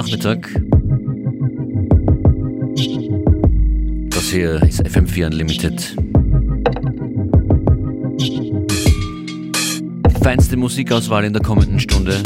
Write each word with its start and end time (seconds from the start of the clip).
Nachmittag. 0.00 0.48
Das 4.08 4.30
hier 4.30 4.62
ist 4.62 4.80
FM4 4.80 5.26
Unlimited. 5.26 5.94
Feinste 10.22 10.56
Musikauswahl 10.56 11.24
in 11.26 11.34
der 11.34 11.42
kommenden 11.42 11.78
Stunde. 11.78 12.16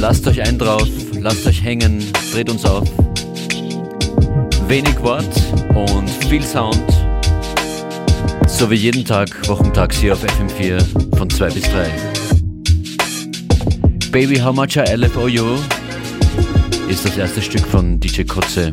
Lasst 0.00 0.26
euch 0.28 0.40
ein 0.40 0.58
drauf, 0.58 0.88
lasst 1.20 1.46
euch 1.46 1.62
hängen, 1.62 2.02
dreht 2.32 2.48
uns 2.50 2.64
auf. 2.64 2.88
Wenig 4.66 4.98
Wort 5.02 5.28
und 5.74 6.08
viel 6.24 6.42
Sound. 6.42 6.95
So 8.58 8.70
wie 8.70 8.74
jeden 8.76 9.04
Tag, 9.04 9.28
wochentags 9.48 9.98
hier 9.98 10.14
auf 10.14 10.24
FM4 10.24 11.16
von 11.18 11.28
2 11.28 11.50
bis 11.50 11.64
3. 11.64 11.90
Baby 14.10 14.38
How 14.38 14.56
Much 14.56 14.76
I 14.76 14.94
Love 14.94 15.28
You 15.28 15.58
ist 16.88 17.04
das 17.04 17.18
erste 17.18 17.42
Stück 17.42 17.66
von 17.66 18.00
DJ 18.00 18.22
Kotze. 18.22 18.72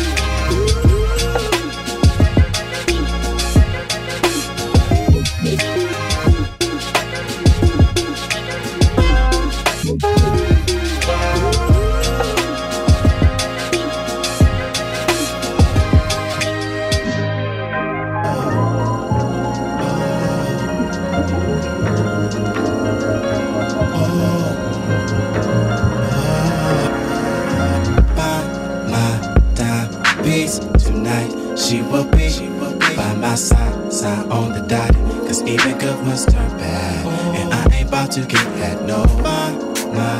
you 38.21 38.27
can 38.27 38.57
have 38.57 38.85
no 38.85 39.03
my 39.23 39.49
my 39.97 40.17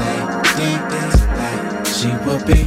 lady 0.00 0.72
is 1.02 1.16
like 1.38 1.86
she 1.86 2.08
will 2.26 2.42
be 2.44 2.64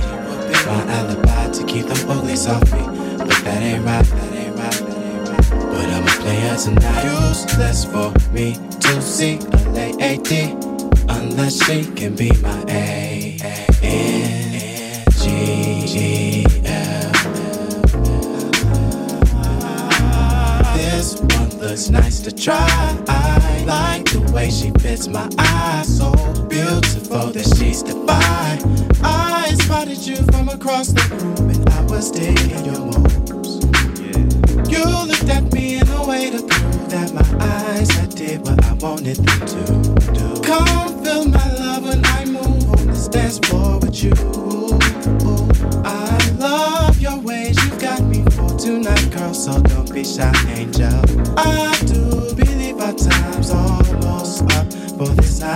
my 0.65 0.81
alibi 0.97 1.51
to 1.51 1.65
keep 1.65 1.85
them 1.87 2.09
uglies 2.09 2.47
off 2.47 2.63
me. 2.71 2.79
But 3.17 3.27
that 3.43 3.61
ain't 3.61 3.83
right, 3.83 4.05
that 4.05 4.33
ain't 4.33 4.55
right, 4.55 4.71
that 4.71 4.97
ain't 5.11 5.29
right. 5.29 5.49
But 5.71 5.87
I'm 5.95 6.03
a 6.03 6.15
player 6.21 6.55
tonight. 6.55 7.03
Useless 7.03 7.83
for 7.83 8.13
me 8.31 8.55
to 8.79 9.01
see 9.01 9.39
a 9.39 9.57
lady 9.71 10.55
unless 11.09 11.65
she 11.65 11.83
can 11.91 12.15
be 12.15 12.31
my 12.41 12.63
A 12.69 13.37
N 13.83 15.03
G 15.19 15.23
G 15.91 16.45
L. 16.65 17.11
This 20.77 21.19
one 21.19 21.49
looks 21.59 21.89
nice 21.89 22.19
to 22.21 22.31
try 22.31 22.76
way 24.47 24.51
she 24.51 24.71
fits 24.79 25.07
my 25.07 25.27
eyes 25.37 25.97
so 25.97 26.11
beautiful 26.47 27.31
that 27.31 27.45
she's 27.57 27.83
divine. 27.83 28.59
I 29.03 29.53
spotted 29.61 30.05
you 30.05 30.17
from 30.31 30.49
across 30.49 30.87
the 30.87 31.03
room, 31.15 31.49
and 31.49 31.69
I 31.69 31.81
was 31.83 32.11
digging 32.11 32.65
your 32.65 32.79
moves. 32.79 33.59
Yeah. 33.99 34.73
You 34.73 34.83
looked 35.07 35.29
at 35.29 35.51
me 35.53 35.79
in 35.79 35.87
a 35.89 36.05
way 36.07 36.29
to 36.31 36.39
prove 36.39 36.89
that 36.89 37.13
my 37.13 37.27
eyes 37.43 37.89
had 37.91 38.09
did 38.15 38.41
what 38.41 38.63
I 38.63 38.73
wanted 38.73 39.17
them 39.17 39.39
to 39.53 39.63
do. 40.13 40.41
Come 40.41 41.03
feel 41.03 41.25
my 41.27 41.47
love 41.53 41.83
when 41.83 42.05
I 42.05 42.25
move 42.25 42.69
on 42.79 42.87
this 42.87 43.07
dance 43.07 43.39
floor 43.39 43.79
with 43.79 44.03
you. 44.03 44.13
I 45.83 46.17
love 46.37 46.99
your 46.99 47.19
ways, 47.19 47.57
you 47.65 47.71
got 47.79 48.01
me 48.03 48.23
for 48.31 48.49
tonight, 48.57 49.09
girl, 49.11 49.33
so 49.33 49.61
don't 49.61 49.91
be 49.93 50.03
shy, 50.03 50.31
angel. 50.55 51.01
I 51.37 51.77
do. 51.85 52.06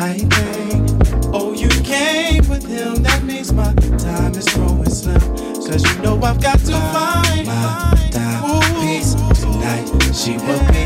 This. 0.01 1.13
Oh, 1.31 1.53
you 1.53 1.69
came 1.83 2.47
with 2.49 2.65
him, 2.67 3.03
that 3.03 3.23
means 3.23 3.53
my 3.53 3.73
time 3.97 4.33
is 4.33 4.47
growing 4.49 4.89
slim. 4.89 5.19
Cause 5.55 5.83
you 5.83 6.01
know 6.01 6.19
I've 6.21 6.41
got 6.41 6.59
to 6.59 6.73
find 6.91 7.45
my 7.47 8.09
time 8.11 8.41
peace 8.81 9.13
tonight. 9.39 9.87
She 10.13 10.33
will 10.33 10.59
be 10.73 10.85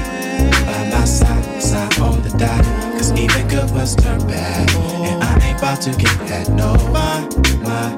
by 0.65 0.89
my 0.91 1.05
side, 1.05 1.63
side 1.63 1.99
on 1.99 2.21
the 2.23 2.29
dot. 2.37 2.63
Cause 2.97 3.11
even 3.13 3.47
good 3.47 3.71
ones 3.71 3.95
turn 3.95 4.19
bad. 4.27 4.69
And 4.75 5.23
I 5.23 5.47
ain't 5.47 5.59
about 5.59 5.81
to 5.83 5.91
get 5.91 6.17
that, 6.27 6.49
no. 6.49 6.73
My, 6.91 7.27
my 7.63 7.97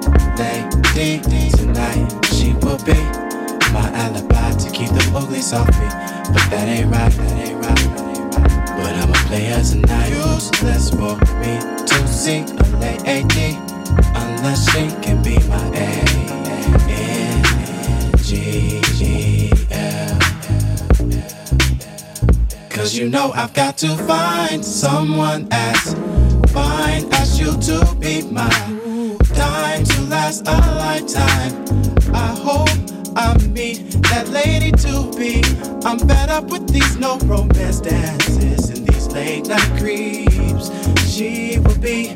lady 0.96 1.50
tonight. 1.58 2.26
She 2.28 2.54
will 2.54 2.78
be 2.86 2.94
my 3.74 3.90
alibi 3.94 4.52
to 4.52 4.72
keep 4.72 4.90
the 4.90 5.12
uglies 5.16 5.52
off 5.52 5.68
me. 5.68 5.88
But 6.32 6.36
right, 6.36 6.50
that 6.52 6.68
ain't 6.68 6.92
right, 6.92 7.12
that 7.12 7.48
ain't 7.48 7.66
right. 7.66 8.07
But 8.78 8.94
I'm 8.96 9.10
a 9.10 9.14
player 9.28 9.62
tonight. 9.64 10.10
Useless 10.10 10.92
for 10.92 11.16
me 11.42 11.60
to 11.86 12.08
see 12.08 12.42
a 12.42 12.64
lady 12.80 13.58
unless 14.16 14.72
she 14.72 14.88
can 15.02 15.22
be 15.24 15.40
my 15.50 15.66
A. 15.74 16.06
N 16.88 17.44
G 18.18 18.80
G 18.98 19.52
L. 19.72 20.20
Cause 22.70 22.96
you 22.96 23.10
know 23.10 23.32
I've 23.34 23.54
got 23.54 23.78
to 23.80 23.96
find 24.06 24.64
someone 24.64 25.48
as 25.52 25.96
fine 26.52 27.12
as 27.14 27.40
you 27.40 27.58
to 27.70 27.96
be 28.00 28.22
mine. 28.30 29.18
Time 29.34 29.84
to 29.84 30.02
last 30.04 30.48
a 30.48 30.58
lifetime. 30.78 31.66
I 32.14 32.36
hope 32.46 32.70
I 33.16 33.36
meet 33.48 33.90
that 34.10 34.30
lady 34.30 34.72
to 34.72 35.12
be. 35.18 35.57
I'm 35.86 36.00
fed 36.00 36.30
up 36.30 36.46
with 36.46 36.68
these 36.70 36.98
no 36.98 37.18
romance 37.20 37.80
dances 37.80 38.70
and 38.70 38.88
these 38.88 39.08
late 39.08 39.48
night 39.48 39.72
creeps. 39.78 40.72
She 41.08 41.60
will 41.60 41.78
be 41.80 42.14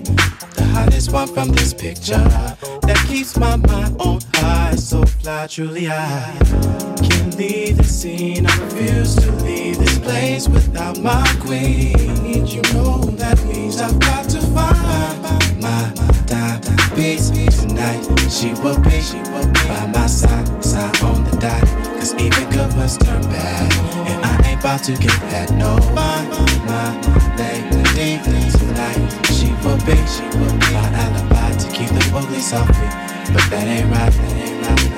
the 0.56 0.66
hottest 0.74 1.12
one 1.12 1.28
from 1.28 1.50
this 1.50 1.74
picture 1.74 2.28
that 2.84 3.06
keeps 3.08 3.38
my 3.38 3.56
mind 3.56 3.96
on 4.00 4.20
high. 4.36 4.76
So 4.76 5.04
fly, 5.04 5.48
truly 5.48 5.90
I 5.90 6.38
can't 7.02 7.38
leave 7.38 7.78
the 7.78 7.84
scene. 7.84 8.46
I 8.46 8.58
refuse 8.64 9.16
to 9.16 9.32
leave 9.44 9.78
this 9.78 10.00
place 10.00 10.48
without 10.48 11.00
my 11.00 11.26
queen. 11.40 12.46
You 12.46 12.62
know 12.74 13.00
that 13.22 13.44
means 13.46 13.80
I've 13.80 14.00
got 14.00 14.30
to 14.30 14.42
find 14.42 15.62
my 15.62 15.92
piece 16.96 17.30
tonight. 17.60 18.04
She 18.30 18.54
will 18.62 18.80
be, 18.82 19.02
she 19.02 19.18
will 19.32 19.48
be 19.48 19.68
by 19.68 19.88
my 19.88 20.08
side, 20.08 20.64
side 20.64 21.02
on 21.04 21.24
the 21.24 21.38
dot. 21.38 21.62
Cause 21.98 22.14
even 22.16 22.50
good 22.50 22.76
must 22.76 23.02
turn 23.02 23.21
about 24.72 24.86
to 24.86 24.94
get 24.94 25.20
that. 25.28 25.52
No, 25.52 25.76
my, 25.92 26.24
my 26.64 26.96
lady 27.36 28.24
tonight. 28.56 29.04
She 29.28 29.52
will 29.60 29.76
be, 29.84 30.00
she 30.08 30.24
will 30.40 30.56
be 30.64 30.72
my 30.72 30.88
alibi 30.96 31.52
to 31.60 31.68
keep 31.76 31.90
the 31.90 32.00
uglies 32.16 32.54
off 32.54 32.70
me. 32.80 32.88
But 33.34 33.44
that 33.52 33.68
ain't 33.68 33.92
right, 33.92 34.14
that 34.16 34.36
ain't 34.40 34.64
right. 34.64 34.92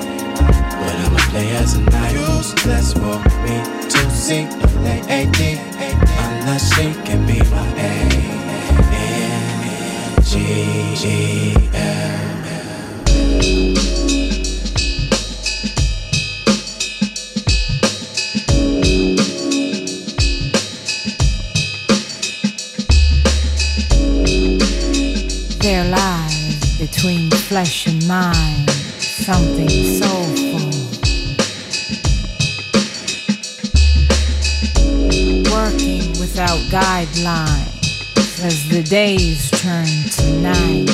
But 0.78 0.94
I'm 1.02 1.14
a 1.14 1.22
player 1.26 1.64
tonight. 1.66 2.14
Useless 2.14 2.92
for 2.92 3.18
me 3.42 3.56
to 3.90 4.02
see 4.14 4.46
a 4.46 4.68
lady 4.86 5.58
unless 6.22 6.70
she 6.74 6.94
can 7.02 7.26
be 7.26 7.42
my 7.50 7.66
A. 7.74 7.90
N 8.94 10.22
G 10.22 10.94
G 10.94 11.02
L. 11.74 12.14
There 13.04 14.03
flesh 27.54 27.86
and 27.86 28.08
mind 28.08 28.68
something 28.98 29.68
soulful. 29.68 30.70
Working 35.54 36.10
without 36.18 36.58
guidelines 36.74 38.42
as 38.44 38.68
the 38.70 38.82
days 38.82 39.52
turn 39.52 39.86
to 39.86 40.32
night. 40.40 40.88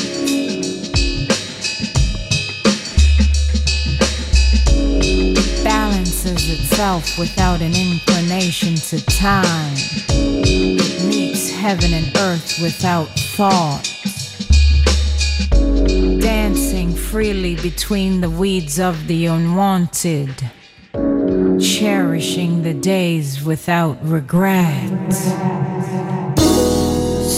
Balances 5.64 6.50
itself 6.50 7.18
without 7.18 7.62
an 7.62 7.72
inclination 7.74 8.74
to 8.74 9.02
time. 9.06 9.78
It 10.10 11.06
meets 11.06 11.48
heaven 11.48 11.94
and 11.94 12.14
earth 12.18 12.60
without 12.60 13.08
thought 13.34 13.99
dancing 16.20 16.94
freely 16.94 17.56
between 17.56 18.20
the 18.20 18.30
weeds 18.30 18.78
of 18.78 19.06
the 19.06 19.26
unwanted, 19.26 20.50
cherishing 21.60 22.62
the 22.62 22.74
days 22.74 23.44
without 23.44 23.98
regret. 24.02 25.12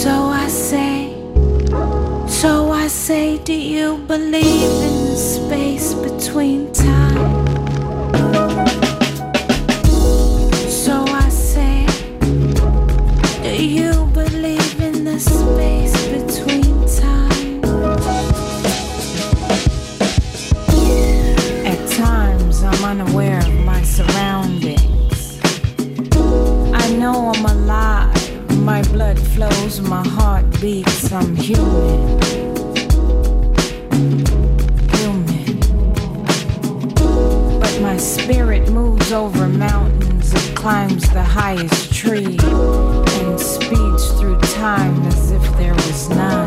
So 0.03 0.11
I 0.11 0.49
say, 0.49 1.15
so 2.29 2.73
I 2.73 2.89
say, 2.89 3.39
do 3.39 3.53
you 3.55 3.99
believe 4.07 4.73
in 4.89 4.95
the 5.11 5.17
space 5.17 5.95
between 5.95 6.73
time? 6.73 7.02
I'm 27.35 27.47
alive. 27.47 28.59
My 28.59 28.83
blood 28.83 29.19
flows, 29.19 29.81
my 29.81 30.07
heart 30.07 30.45
beats. 30.61 31.11
I'm 31.11 31.35
human. 31.35 32.21
Human. 34.99 35.59
But 37.59 37.79
my 37.81 37.97
spirit 37.97 38.71
moves 38.71 39.13
over 39.13 39.49
mountains. 39.49 40.35
It 40.35 40.55
climbs 40.55 41.09
the 41.11 41.23
highest 41.23 41.95
tree 41.95 42.37
and 42.43 43.41
speeds 43.41 44.13
through 44.21 44.39
time 44.41 45.03
as 45.07 45.31
if 45.31 45.57
there 45.57 45.75
was 45.75 46.11
none. 46.11 46.42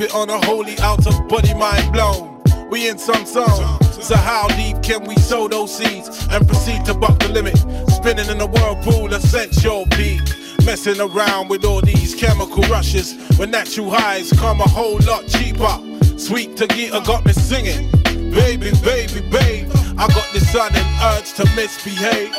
It 0.00 0.14
on 0.14 0.30
a 0.30 0.44
holy 0.46 0.78
out 0.80 1.06
of 1.06 1.28
body 1.28 1.54
mind 1.54 1.92
blown. 1.92 2.42
We 2.70 2.88
in 2.88 2.98
some 2.98 3.26
zone. 3.26 3.80
So 4.00 4.16
how 4.16 4.48
deep 4.48 4.82
can 4.82 5.04
we 5.04 5.16
sow 5.16 5.48
those 5.48 5.76
seeds 5.76 6.26
and 6.30 6.46
proceed 6.46 6.84
to 6.86 6.94
buck 6.94 7.18
the 7.18 7.28
limit? 7.28 7.56
Spinning 7.90 8.28
in 8.28 8.40
a 8.40 8.46
whirlpool 8.46 9.12
of 9.12 9.22
sensual 9.22 9.84
beat. 9.96 10.22
Messing 10.64 11.00
around 11.00 11.48
with 11.48 11.64
all 11.64 11.80
these 11.80 12.14
chemical 12.14 12.62
rushes 12.64 13.14
when 13.38 13.50
natural 13.50 13.90
highs 13.90 14.32
come 14.32 14.60
a 14.60 14.68
whole 14.68 14.98
lot 15.00 15.26
cheaper. 15.26 15.74
Sweet 16.18 16.56
Tagita 16.56 17.04
got 17.04 17.24
me 17.24 17.32
singing. 17.32 17.90
Baby, 18.30 18.70
baby, 18.82 19.20
babe, 19.30 19.68
I 19.98 20.06
got 20.08 20.26
this 20.32 20.50
sudden 20.52 20.84
urge 21.14 21.32
to 21.34 21.44
misbehave. 21.56 22.32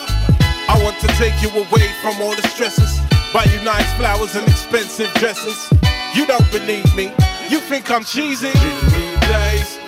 I 0.69 0.79
want 0.83 0.99
to 0.99 1.07
take 1.19 1.41
you 1.41 1.49
away 1.49 1.87
from 2.01 2.21
all 2.21 2.35
the 2.35 2.47
stresses. 2.47 2.99
Buy 3.33 3.45
you 3.45 3.63
nice 3.63 3.91
flowers 3.97 4.35
and 4.35 4.47
expensive 4.47 5.11
dresses. 5.15 5.71
You 6.15 6.25
don't 6.25 6.49
believe 6.51 6.95
me, 6.95 7.11
you 7.49 7.59
think 7.59 7.89
I'm 7.89 8.03
cheesy? 8.03 8.51
Dreamy 8.51 9.19
days. 9.27 9.80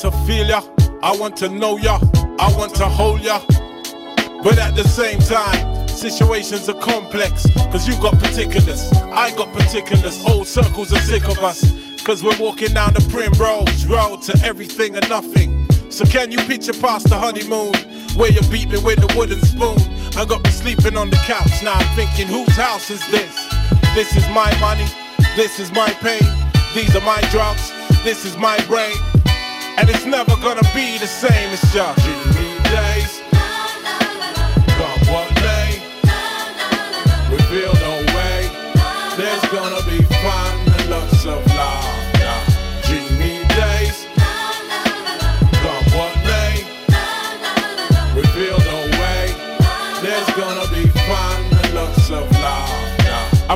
To 0.00 0.10
feel 0.26 0.48
ya. 0.48 0.62
I 1.02 1.16
want 1.16 1.36
to 1.38 1.48
know 1.48 1.76
ya. 1.76 1.98
I 2.38 2.54
want 2.56 2.74
to 2.76 2.86
hold 2.86 3.20
ya. 3.20 3.40
But 4.42 4.58
at 4.58 4.74
the 4.74 4.84
same 4.84 5.20
time, 5.20 5.80
Situations 6.00 6.66
are 6.66 6.80
complex, 6.80 7.46
cause 7.70 7.86
you 7.86 7.94
got 8.00 8.18
particulars. 8.18 8.90
I 9.12 9.36
got 9.36 9.52
particulars. 9.52 10.24
Old 10.24 10.46
circles 10.46 10.94
are 10.94 11.00
sick 11.00 11.28
of 11.28 11.38
us. 11.40 11.60
Cause 12.04 12.24
we're 12.24 12.38
walking 12.38 12.72
down 12.72 12.94
the 12.94 13.06
primrose 13.10 13.84
road 13.84 14.22
to 14.22 14.40
everything 14.42 14.96
and 14.96 15.06
nothing. 15.10 15.68
So 15.90 16.06
can 16.06 16.32
you 16.32 16.38
picture 16.38 16.72
past 16.72 17.10
the 17.10 17.16
honeymoon? 17.16 17.74
Where 18.16 18.32
you 18.32 18.40
beat 18.48 18.70
me 18.70 18.78
with 18.78 19.02
a 19.02 19.14
wooden 19.14 19.42
spoon. 19.42 19.76
I 20.16 20.24
got 20.24 20.42
me 20.42 20.48
sleeping 20.48 20.96
on 20.96 21.10
the 21.10 21.16
couch. 21.28 21.62
Now 21.62 21.74
I'm 21.74 21.94
thinking, 21.94 22.28
whose 22.28 22.56
house 22.56 22.88
is 22.88 23.06
this? 23.10 23.36
This 23.94 24.16
is 24.16 24.26
my 24.30 24.58
money. 24.58 24.86
This 25.36 25.60
is 25.60 25.70
my 25.72 25.90
pain. 26.00 26.24
These 26.74 26.96
are 26.96 27.04
my 27.04 27.20
drugs. 27.30 27.70
This 28.04 28.24
is 28.24 28.38
my 28.38 28.56
brain. 28.64 28.96
And 29.80 29.88
it's 29.88 30.04
never 30.04 30.36
gonna 30.36 30.68
be 30.74 30.98
the 30.98 31.06
same. 31.06 31.48
It's 31.54 31.72
just 31.72 32.04
days. 32.68 33.22
Come 34.76 35.00
what 35.08 35.28
day. 35.36 35.80
We 37.32 37.38
feel 37.48 37.72
no 37.88 37.94
way. 38.14 38.50
There's 39.16 39.44
gonna 39.48 39.82
be 39.88 39.89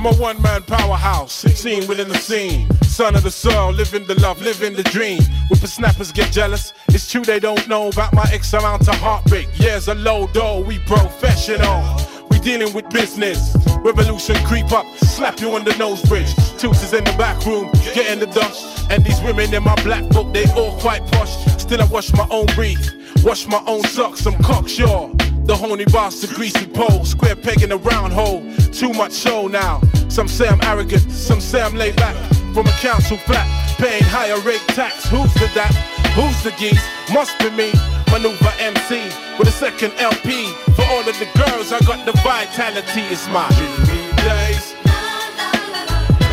I'm 0.04 0.14
a 0.14 0.20
one-man 0.20 0.64
powerhouse, 0.64 1.32
seen 1.32 1.86
within 1.88 2.10
the 2.10 2.18
scene. 2.18 2.68
Son 2.82 3.16
of 3.16 3.22
the 3.22 3.30
soil, 3.30 3.72
living 3.72 4.06
the 4.06 4.14
love, 4.20 4.38
living 4.42 4.74
the 4.74 4.82
dream. 4.82 5.22
the 5.48 5.66
snappers 5.66 6.12
get 6.12 6.30
jealous. 6.30 6.74
It's 6.88 7.10
true 7.10 7.22
they 7.22 7.40
don't 7.40 7.66
know 7.68 7.88
about 7.88 8.12
my 8.12 8.24
X 8.30 8.52
amount 8.52 8.86
of 8.86 8.96
heartbreak. 8.96 9.48
Years 9.58 9.88
a 9.88 9.94
low 9.94 10.26
dough, 10.26 10.60
we 10.60 10.78
professional 10.80 11.96
We 12.30 12.38
dealing 12.40 12.74
with 12.74 12.90
business. 12.90 13.56
Revolution 13.78 14.36
creep 14.44 14.72
up, 14.72 14.84
slap 14.98 15.40
you 15.40 15.54
on 15.54 15.64
the 15.64 15.74
nose 15.78 16.02
bridge. 16.02 16.34
Toots 16.58 16.92
in 16.92 17.04
the 17.04 17.14
back 17.16 17.42
room, 17.46 17.70
getting 17.94 18.18
the 18.18 18.26
dust. 18.26 18.90
And 18.90 19.02
these 19.02 19.22
women 19.22 19.54
in 19.54 19.64
my 19.64 19.74
black 19.76 20.06
book, 20.10 20.34
they 20.34 20.44
all 20.52 20.78
quite 20.80 21.00
posh. 21.12 21.34
Still 21.58 21.80
I 21.80 21.86
wash 21.86 22.12
my 22.12 22.26
own 22.30 22.44
breath, 22.54 22.92
wash 23.24 23.46
my 23.46 23.62
own 23.66 23.82
socks, 23.84 24.26
I'm 24.26 24.36
cocksure. 24.42 25.08
The 25.44 25.54
horny 25.54 25.84
boss, 25.84 26.22
the 26.22 26.34
greasy 26.34 26.66
pole, 26.66 27.04
square 27.04 27.36
peg 27.36 27.62
in 27.62 27.70
a 27.70 27.76
round 27.76 28.14
hole. 28.14 28.42
Too 28.72 28.94
much 28.94 29.12
show 29.12 29.46
now. 29.46 29.82
Some 30.08 30.26
say 30.26 30.48
I'm 30.48 30.60
arrogant, 30.62 31.10
some 31.12 31.40
say 31.40 31.60
I'm 31.60 31.74
laid 31.74 31.96
back. 31.96 32.16
From 32.54 32.66
a 32.66 32.72
council 32.80 33.18
flat, 33.18 33.46
paying 33.76 34.04
higher 34.04 34.40
rate 34.40 34.64
tax. 34.68 35.06
Who's 35.08 35.34
the 35.34 35.50
that? 35.54 35.74
Who's 36.16 36.42
the 36.42 36.52
geese? 36.52 36.82
Must 37.12 37.38
be 37.40 37.50
me. 37.50 37.70
Manuva 38.08 38.52
MC 38.58 39.04
with 39.38 39.48
a 39.48 39.52
second 39.52 39.92
LP. 39.98 40.48
For 40.76 40.84
all 40.88 41.06
of 41.06 41.18
the 41.18 41.28
girls, 41.36 41.72
I 41.72 41.80
got 41.80 42.06
the 42.06 42.12
vitality. 42.22 43.02
It's 43.12 43.28
my 43.28 43.46
dreamy 43.52 44.16
days. 44.24 44.74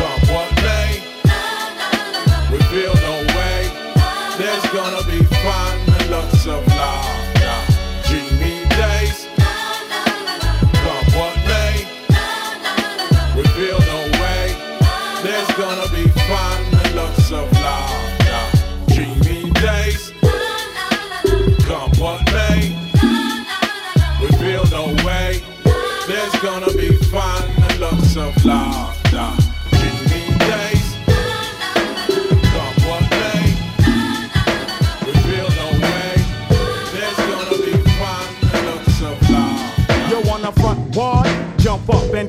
Come 0.00 0.54
may. 0.64 1.04
We 2.50 2.58
feel 2.72 2.94
no 2.94 3.14
way. 3.36 3.68
There's 4.38 4.66
gonna 4.72 5.04
be 5.04 5.22
fun 5.44 5.61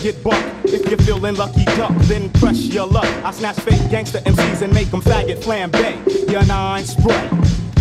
get 0.03 0.21
bucked. 0.21 0.65
If 0.65 0.89
you're 0.89 0.99
feeling 0.99 1.35
lucky 1.35 1.63
duck, 1.63 1.93
then 2.11 2.29
press 2.31 2.59
your 2.65 2.85
luck. 2.85 3.05
I 3.23 3.31
snatch 3.31 3.55
fake 3.61 3.89
gangster 3.89 4.19
MCs 4.19 4.61
and 4.61 4.73
make 4.73 4.91
them 4.91 5.01
faggot 5.01 5.37
flambe. 5.41 6.29
Your 6.29 6.45
nine 6.45 6.83
spray. 6.83 7.52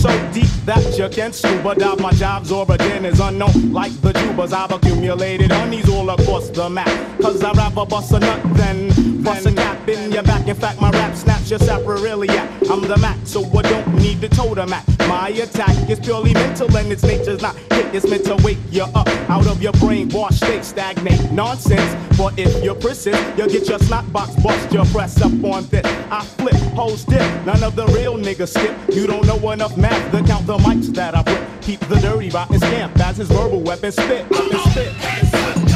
So 0.00 0.30
deep 0.32 0.48
that 0.64 0.98
you 0.98 1.08
can 1.08 1.32
scuba 1.32 1.74
dive. 1.74 2.00
My 2.00 2.10
job's 2.12 2.50
origin 2.50 3.04
is 3.04 3.20
unknown, 3.20 3.72
like 3.72 3.92
the 4.00 4.12
tubas 4.12 4.52
I've 4.52 4.72
accumulated 4.72 5.52
honeys 5.52 5.88
all 5.88 6.08
across 6.10 6.48
the 6.50 6.70
map. 6.70 6.88
Cause 7.20 7.42
I'd 7.42 7.56
rather 7.56 7.84
bust 7.84 8.12
a 8.12 8.20
nut 8.20 8.40
than 8.54 9.07
bust 9.28 9.46
a 9.46 9.52
cap 9.52 9.88
in 9.88 10.10
your 10.10 10.22
back. 10.22 10.48
In 10.48 10.56
fact, 10.56 10.80
my 10.80 10.90
rap 10.90 11.14
snaps 11.14 11.50
your 11.50 11.58
sacroiliac. 11.58 12.48
I'm 12.70 12.80
the 12.80 12.96
Mac, 12.96 13.18
so 13.24 13.44
I 13.58 13.62
don't 13.62 13.94
need 13.96 14.20
the 14.20 14.28
totem 14.28 14.72
at. 14.72 14.84
My 15.06 15.28
attack 15.28 15.90
is 15.90 16.00
purely 16.00 16.32
mental 16.32 16.74
and 16.76 16.90
its 16.90 17.02
nature's 17.02 17.42
not 17.42 17.54
hit. 17.72 17.94
It's 17.94 18.08
meant 18.08 18.24
to 18.24 18.36
wake 18.36 18.58
you 18.70 18.84
up 18.94 19.08
out 19.28 19.46
of 19.46 19.62
your 19.62 19.72
brain, 19.74 20.08
wash 20.08 20.36
state, 20.36 20.64
stagnate 20.64 21.30
nonsense. 21.30 21.90
But 22.16 22.38
if 22.38 22.64
you're 22.64 22.74
persist, 22.74 23.22
you'll 23.36 23.48
get 23.48 23.68
your 23.68 23.78
snot 23.78 24.10
box 24.12 24.34
bust. 24.36 24.72
Your 24.72 24.86
press 24.86 25.20
up 25.20 25.32
on 25.44 25.66
this. 25.66 25.86
I 26.10 26.24
flip, 26.38 26.54
hoes 26.72 27.04
dip. 27.04 27.20
None 27.44 27.62
of 27.62 27.76
the 27.76 27.86
real 27.88 28.16
niggas 28.16 28.54
skip. 28.56 28.74
You 28.94 29.06
don't 29.06 29.26
know 29.26 29.50
enough 29.50 29.76
math 29.76 30.10
to 30.12 30.22
count 30.24 30.46
the 30.46 30.56
mics 30.58 30.86
that 30.94 31.14
I 31.14 31.20
whip. 31.30 31.48
Keep 31.60 31.80
the 31.80 31.96
dirty 31.96 32.30
rotten 32.30 32.58
scamp 32.58 32.98
as 33.00 33.18
his 33.18 33.28
verbal 33.28 33.60
weapon 33.60 33.92
spit. 33.92 34.28
Weapon 34.30 34.58
spit. 34.70 35.67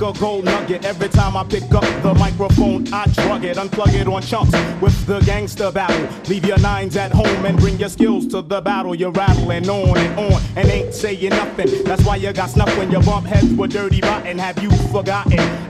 Like 0.00 0.16
a 0.16 0.18
gold 0.18 0.44
nugget. 0.44 0.84
Every 0.84 1.08
time 1.08 1.36
I 1.36 1.44
pick 1.44 1.72
up 1.74 1.84
the 2.02 2.14
microphone, 2.14 2.92
I 2.92 3.06
drug 3.06 3.44
it, 3.44 3.56
unplug 3.56 3.94
it 3.94 4.06
on 4.06 4.22
chunks 4.22 4.52
with 4.80 5.06
the 5.06 5.20
gangster 5.20 5.70
battle. 5.70 6.08
Leave 6.28 6.44
your 6.44 6.58
nines 6.58 6.96
at 6.96 7.12
home 7.12 7.44
and 7.46 7.58
bring 7.58 7.78
your 7.78 7.88
skills 7.88 8.26
to 8.28 8.42
the 8.42 8.60
battle. 8.60 8.94
You're 8.94 9.12
rattling 9.12 9.68
on 9.68 9.96
and 9.96 10.18
on 10.18 10.42
and 10.56 10.68
ain't 10.68 10.94
saying 10.94 11.30
nothing. 11.30 11.84
That's 11.84 12.04
why 12.04 12.16
you 12.16 12.32
got 12.32 12.50
snuff 12.50 12.76
when 12.76 12.90
you 12.90 13.00
bump 13.00 13.26
heads 13.26 13.52
with 13.52 13.72
dirty 13.72 14.00
rotten. 14.00 14.38
Have 14.38 14.62
you 14.62 14.70
forgotten? 14.92 15.69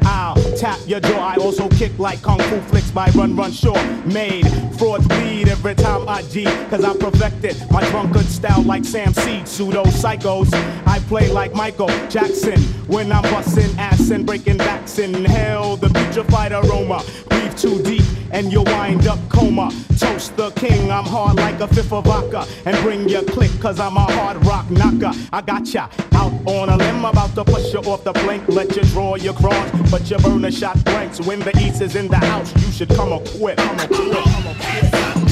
Tap 0.60 0.78
your 0.86 1.00
jaw. 1.00 1.26
I 1.26 1.36
also 1.36 1.70
kick 1.70 1.98
like 1.98 2.20
kung 2.20 2.38
fu 2.38 2.60
flicks 2.60 2.90
by 2.90 3.08
Run 3.14 3.34
Run 3.34 3.50
Shaw. 3.50 3.82
Made 4.04 4.46
frauds 4.76 5.08
bleed 5.08 5.48
every 5.48 5.74
time 5.74 6.06
I 6.06 6.20
G, 6.20 6.44
cause 6.68 6.84
I 6.84 6.94
perfected 6.98 7.56
my 7.70 7.82
drunkard 7.88 8.26
style 8.26 8.60
like 8.64 8.84
Sam 8.84 9.14
Seed. 9.14 9.48
Pseudo 9.48 9.84
psychos. 9.84 10.52
I 10.86 10.98
play 11.08 11.30
like 11.32 11.54
Michael 11.54 11.88
Jackson 12.10 12.60
when 12.88 13.10
I'm 13.10 13.22
busting 13.22 13.74
ass 13.78 14.10
and 14.10 14.26
breaking 14.26 14.58
backs 14.58 14.98
in 14.98 15.24
hell. 15.24 15.78
The 15.78 15.88
putrefied 15.88 16.52
aroma. 16.52 17.02
Too 17.60 17.82
deep 17.82 18.02
and 18.32 18.50
you'll 18.50 18.64
wind 18.64 19.06
up 19.06 19.18
coma. 19.28 19.70
Toast 19.98 20.34
the 20.34 20.50
king, 20.52 20.90
I'm 20.90 21.04
hard 21.04 21.36
like 21.36 21.60
a 21.60 21.68
fifth 21.68 21.92
of 21.92 22.04
vodka. 22.04 22.46
And 22.64 22.74
bring 22.82 23.06
your 23.06 23.22
click, 23.22 23.50
cause 23.60 23.78
I'm 23.78 23.98
a 23.98 24.00
hard 24.00 24.42
rock 24.46 24.70
knocker. 24.70 25.12
I 25.30 25.42
got 25.42 25.66
ya 25.74 25.88
out 26.14 26.32
on 26.46 26.70
a 26.70 26.76
limb, 26.78 27.04
about 27.04 27.34
to 27.34 27.44
push 27.44 27.74
you 27.74 27.80
off 27.80 28.02
the 28.02 28.12
blink. 28.12 28.48
Let 28.48 28.74
you 28.76 28.82
draw 28.84 29.16
your 29.16 29.34
cross, 29.34 29.70
but 29.90 30.10
you 30.10 30.16
burn 30.18 30.46
a 30.46 30.50
shot 30.50 30.82
blanks. 30.84 31.20
When 31.20 31.40
the 31.40 31.54
east 31.58 31.82
is 31.82 31.96
in 31.96 32.08
the 32.08 32.16
house, 32.16 32.50
you 32.64 32.72
should 32.72 32.88
come 32.88 33.12
equipped. 33.12 33.60
Come. 33.60 33.88
Come. 33.88 35.29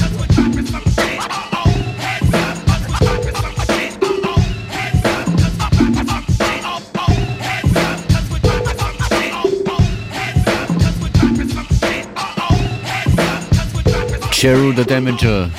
Jeru 14.39 14.71
the 14.71 14.83
Damaja. 14.83 15.51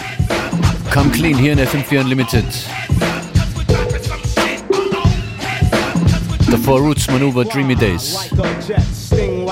Come 0.90 1.10
clean 1.12 1.36
here 1.36 1.52
in 1.52 1.58
FM4 1.58 2.00
Unlimited. 2.00 2.46
The 6.50 6.56
Four 6.64 6.80
Roots 6.80 7.06
Manuva 7.08 7.44
Dreamy 7.50 7.74
Days. 7.74 8.16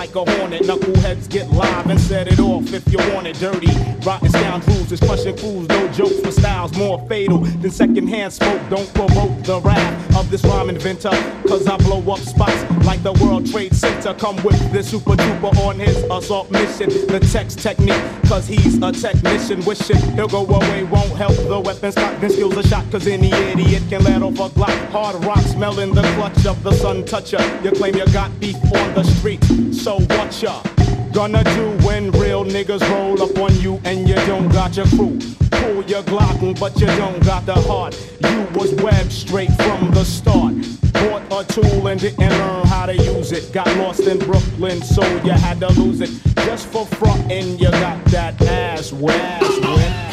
Like 0.09 0.27
a 0.27 0.39
hornet. 0.39 0.63
Knuckleheads 0.63 1.29
get 1.29 1.51
live 1.51 1.91
and 1.91 2.01
set 2.01 2.29
it 2.29 2.39
off 2.39 2.73
if 2.73 2.91
you 2.91 2.99
want 3.13 3.27
it 3.27 3.39
dirty. 3.39 3.69
Rotten 4.07 4.31
scoundrels 4.31 4.91
is 4.91 5.01
crushing 5.01 5.37
fools, 5.37 5.69
no 5.69 5.89
jokes 5.93 6.21
for 6.21 6.31
styles 6.31 6.75
more 6.79 7.07
fatal 7.09 7.39
than 7.39 7.71
secondhand 7.71 8.33
smoke. 8.33 8.63
Don't 8.71 8.93
provoke 8.95 9.43
the 9.43 9.61
wrath 9.61 10.17
of 10.17 10.31
this 10.31 10.43
rhyme 10.45 10.71
inventor. 10.71 11.11
Cause 11.47 11.67
I 11.67 11.77
blow 11.79 12.01
up 12.11 12.21
spots 12.21 12.63
like 12.87 13.03
the 13.03 13.13
World 13.15 13.51
Trade 13.51 13.75
Center. 13.75 14.15
Come 14.15 14.37
with 14.43 14.73
this 14.73 14.91
super 14.91 15.13
duper 15.13 15.55
on 15.67 15.79
his 15.79 15.97
assault 16.11 16.51
mission. 16.51 16.89
The 16.89 17.21
text 17.31 17.59
technique, 17.59 18.03
cause 18.27 18.47
he's 18.47 18.81
a 18.83 18.93
technician. 18.93 19.63
Wishing 19.65 20.01
he'll 20.15 20.29
go 20.29 20.47
away, 20.47 20.85
won't 20.85 21.11
help 21.17 21.37
the 21.37 21.61
weapons. 21.61 21.97
Cock 21.97 22.19
then 22.21 22.31
skills 22.31 22.57
a 22.57 22.67
shot, 22.67 22.91
cause 22.91 23.07
any 23.07 23.31
idiot 23.31 23.83
can 23.91 24.05
let 24.05 24.23
off 24.23 24.39
a 24.39 24.49
glock. 24.59 24.89
Hard 24.89 25.23
rock 25.25 25.41
smelling 25.41 25.93
the 25.93 26.03
clutch 26.15 26.47
of 26.47 26.63
the 26.63 26.73
sun 26.73 27.05
toucher. 27.05 27.43
You 27.63 27.73
claim 27.73 27.95
you 27.97 28.07
got 28.07 28.31
beef 28.41 28.57
on 28.57 28.95
the 28.95 29.03
street, 29.03 29.43
so 29.75 29.98
what 30.07 30.43
ya? 30.43 30.63
Gonna 31.13 31.43
do 31.43 31.71
when 31.87 32.11
real 32.13 32.45
niggas 32.45 32.89
roll 32.91 33.23
up 33.23 33.37
on 33.39 33.55
you 33.61 33.81
and 33.85 34.09
you 34.09 34.15
don't 34.27 34.49
got 34.51 34.77
your 34.77 34.87
crew. 34.87 35.19
Pull 35.51 35.85
your 35.85 36.03
Glock, 36.03 36.59
but 36.61 36.79
you 36.81 36.87
don't 36.87 37.25
got 37.25 37.47
the 37.47 37.55
heart. 37.55 37.97
You 38.21 38.47
was 38.59 38.75
webbed 38.75 39.13
straight 39.13 39.53
from 39.53 39.91
the 39.91 40.05
start. 40.05 40.55
Bought 40.93 41.23
a 41.31 41.53
tool 41.53 41.89
and 41.89 42.01
didn't 42.01 42.31
learn 42.31 42.67
how 42.67 42.87
to 42.87 42.97
use 42.97 43.33
it. 43.33 43.53
Got 43.53 43.67
lost 43.79 44.01
in 44.01 44.19
Brooklyn, 44.19 44.83
so 44.83 45.03
you 45.25 45.33
had 45.33 45.61
to 45.61 45.73
lose 45.73 46.01
it. 46.01 46.11
Just 46.45 46.69
for 46.69 46.87
frontin', 46.87 47.59
you 47.59 47.71
got 47.71 48.05
that 48.07 48.41
ass 48.43 48.93
wet. 48.93 49.43
FM4 49.43 50.08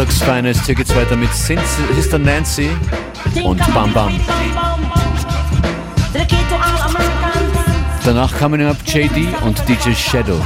Montags 0.00 0.22
Finest. 0.22 0.64
Hier 0.64 0.74
geht's 0.74 0.96
weiter 0.96 1.14
mit 1.14 1.28
Sister 1.34 2.18
Nancy 2.18 2.70
und 3.44 3.58
Bam 3.74 3.92
Bam. 3.92 4.18
Danach 8.02 8.38
coming 8.38 8.62
up 8.62 8.78
JD 8.86 9.28
und 9.42 9.62
DJ 9.68 9.92
Shadow. 9.92 10.40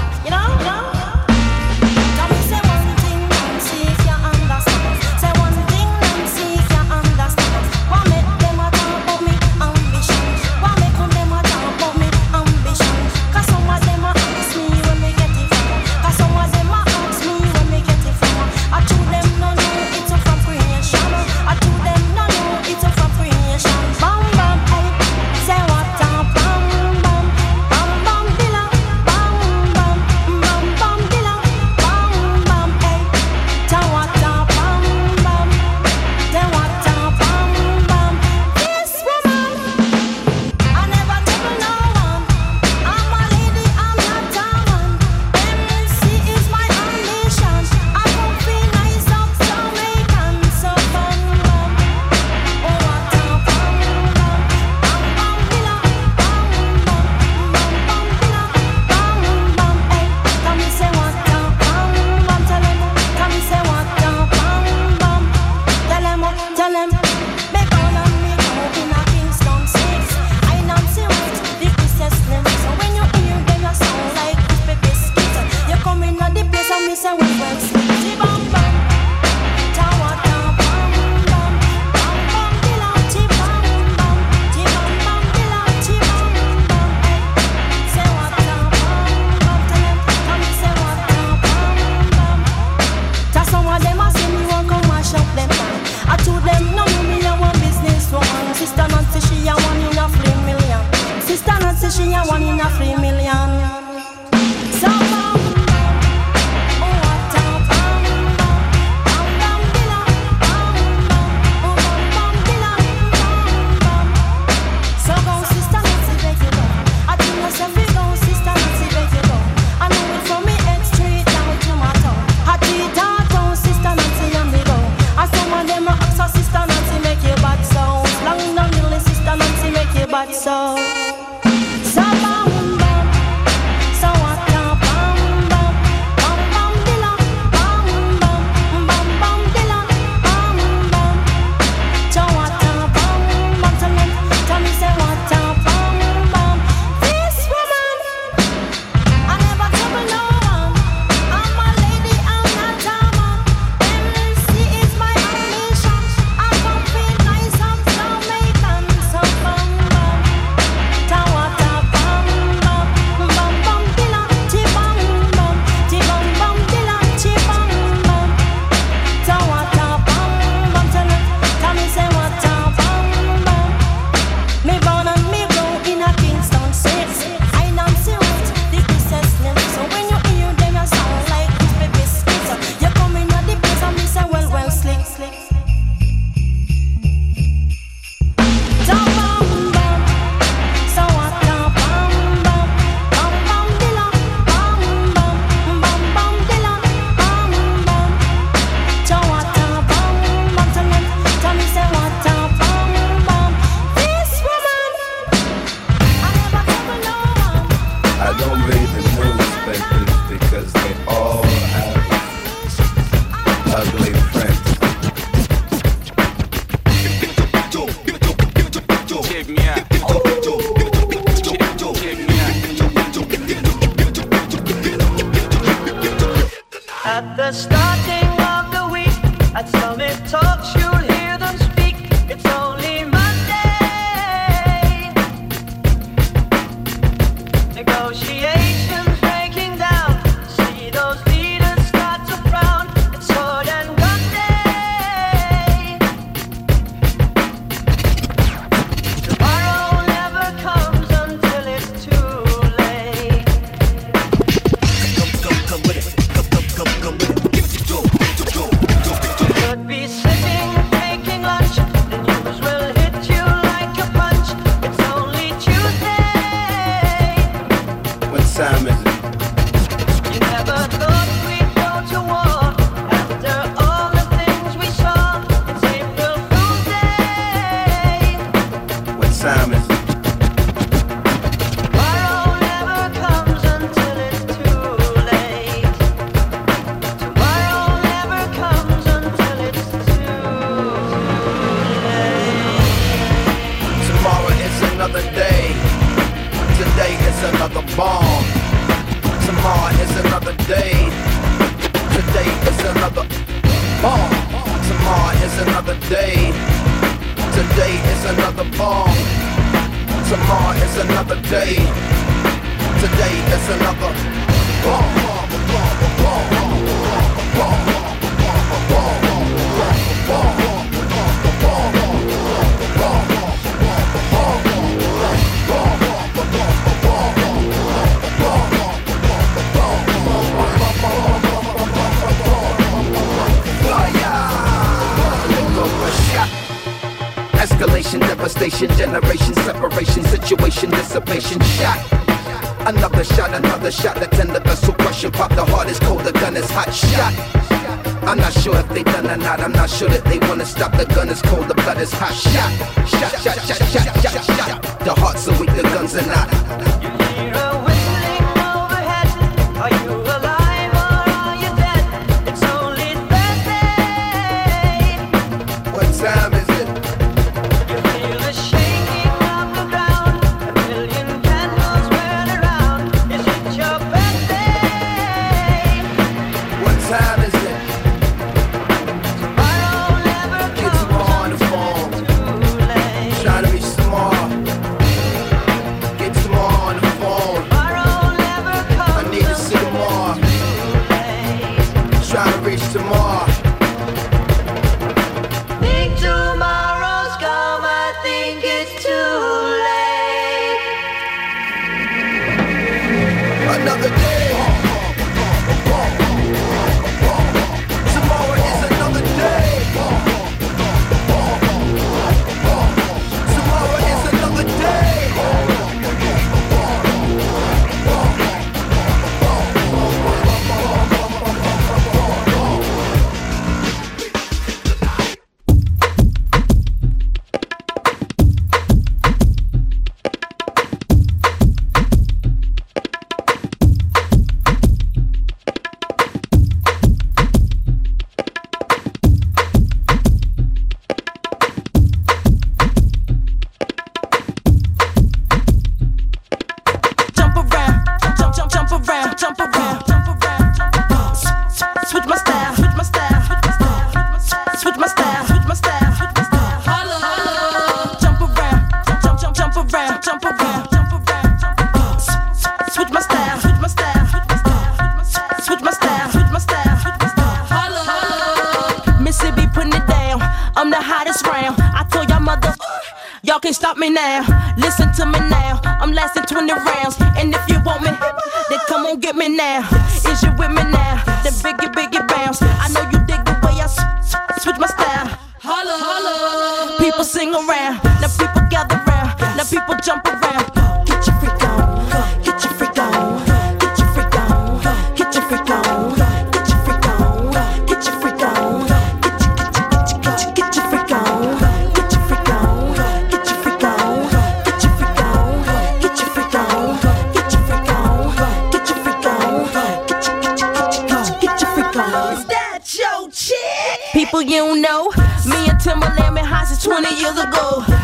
Gather 488.75 488.99
round. 489.07 489.39
Now 489.57 489.63
people 489.63 489.95
jump 490.03 490.27
around. 490.27 490.67
Get 491.07 491.25
your 491.29 491.37
freak 491.39 491.63
on. 491.63 492.11
Get 492.43 492.65
your 492.65 492.73
freak 492.75 492.99
on. 492.99 493.47
Get 493.79 493.99
your 494.01 494.09
freak 494.09 494.35
on. 494.35 494.83
Get 495.15 495.31
your 495.31 495.45
freak 495.45 495.71
on. 495.71 496.11
Get 496.51 496.69
your 496.69 496.79
freak 496.83 497.07
on. 497.07 497.53
Get 497.87 498.03
your 498.05 498.17
freak 498.19 498.43
on. 498.43 498.87
Get 499.23 499.39
your 499.47 499.55
get 499.55 500.11
your 500.11 500.51
get 500.59 500.75
your 500.75 500.87
freak 500.91 501.13
on. 501.15 501.55
Get 501.95 502.11
your 502.11 502.23
freak 502.27 502.51
on. 502.51 502.99
Get 503.31 503.47
your 503.47 503.59
freak 503.63 503.85
on. 503.85 504.27
Get 504.59 504.83
your 504.83 504.91
freak 504.91 505.23
on. 505.23 505.63
Get 506.03 506.19
your 506.19 506.31
freak 506.35 506.55
on. 506.59 506.99
Get 507.31 507.53
your 507.55 507.63
freak 507.63 507.91
on. 507.95 508.35
Get 508.73 508.89
your 508.91 508.99
freak 509.05 509.27
on. 509.31 509.71
Get 510.11 510.27
your 510.27 510.41
get 510.43 510.59
your 510.59 511.39
get 511.39 511.61
your 511.63 511.71
freak 511.71 511.95
on. 511.95 512.35
Is 512.35 512.45
that 512.47 512.83
your 512.99 513.31
chick? 513.31 514.01
People 514.13 514.43
you 514.43 514.75
know. 514.75 515.13
Me 515.47 515.69
and 515.71 515.79
Timbaland 515.79 516.35
been 516.35 516.45
high 516.45 516.65
since 516.65 516.83
20 516.83 517.15
years 517.15 517.39
ago. 517.39 518.04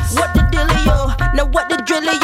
Now 1.34 1.46
what 1.46 1.68
the 1.70 1.76
drill 1.86 2.19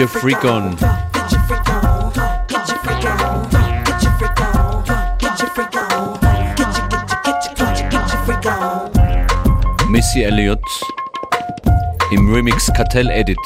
your 0.00 0.08
freak 0.08 0.42
on. 0.46 0.76
Missy 9.90 10.22
Elliott 10.22 10.62
im 12.12 12.32
Remix 12.32 12.72
Kartell 12.72 13.10
Edit. 13.10 13.36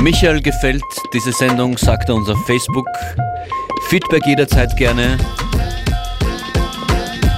Michael 0.00 0.42
gefällt 0.42 0.82
diese 1.12 1.30
Sendung, 1.30 1.78
sagt 1.78 2.08
er 2.08 2.16
uns 2.16 2.28
auf 2.28 2.44
Facebook. 2.44 2.88
Feedback 3.88 4.26
jederzeit 4.26 4.76
gerne. 4.76 5.16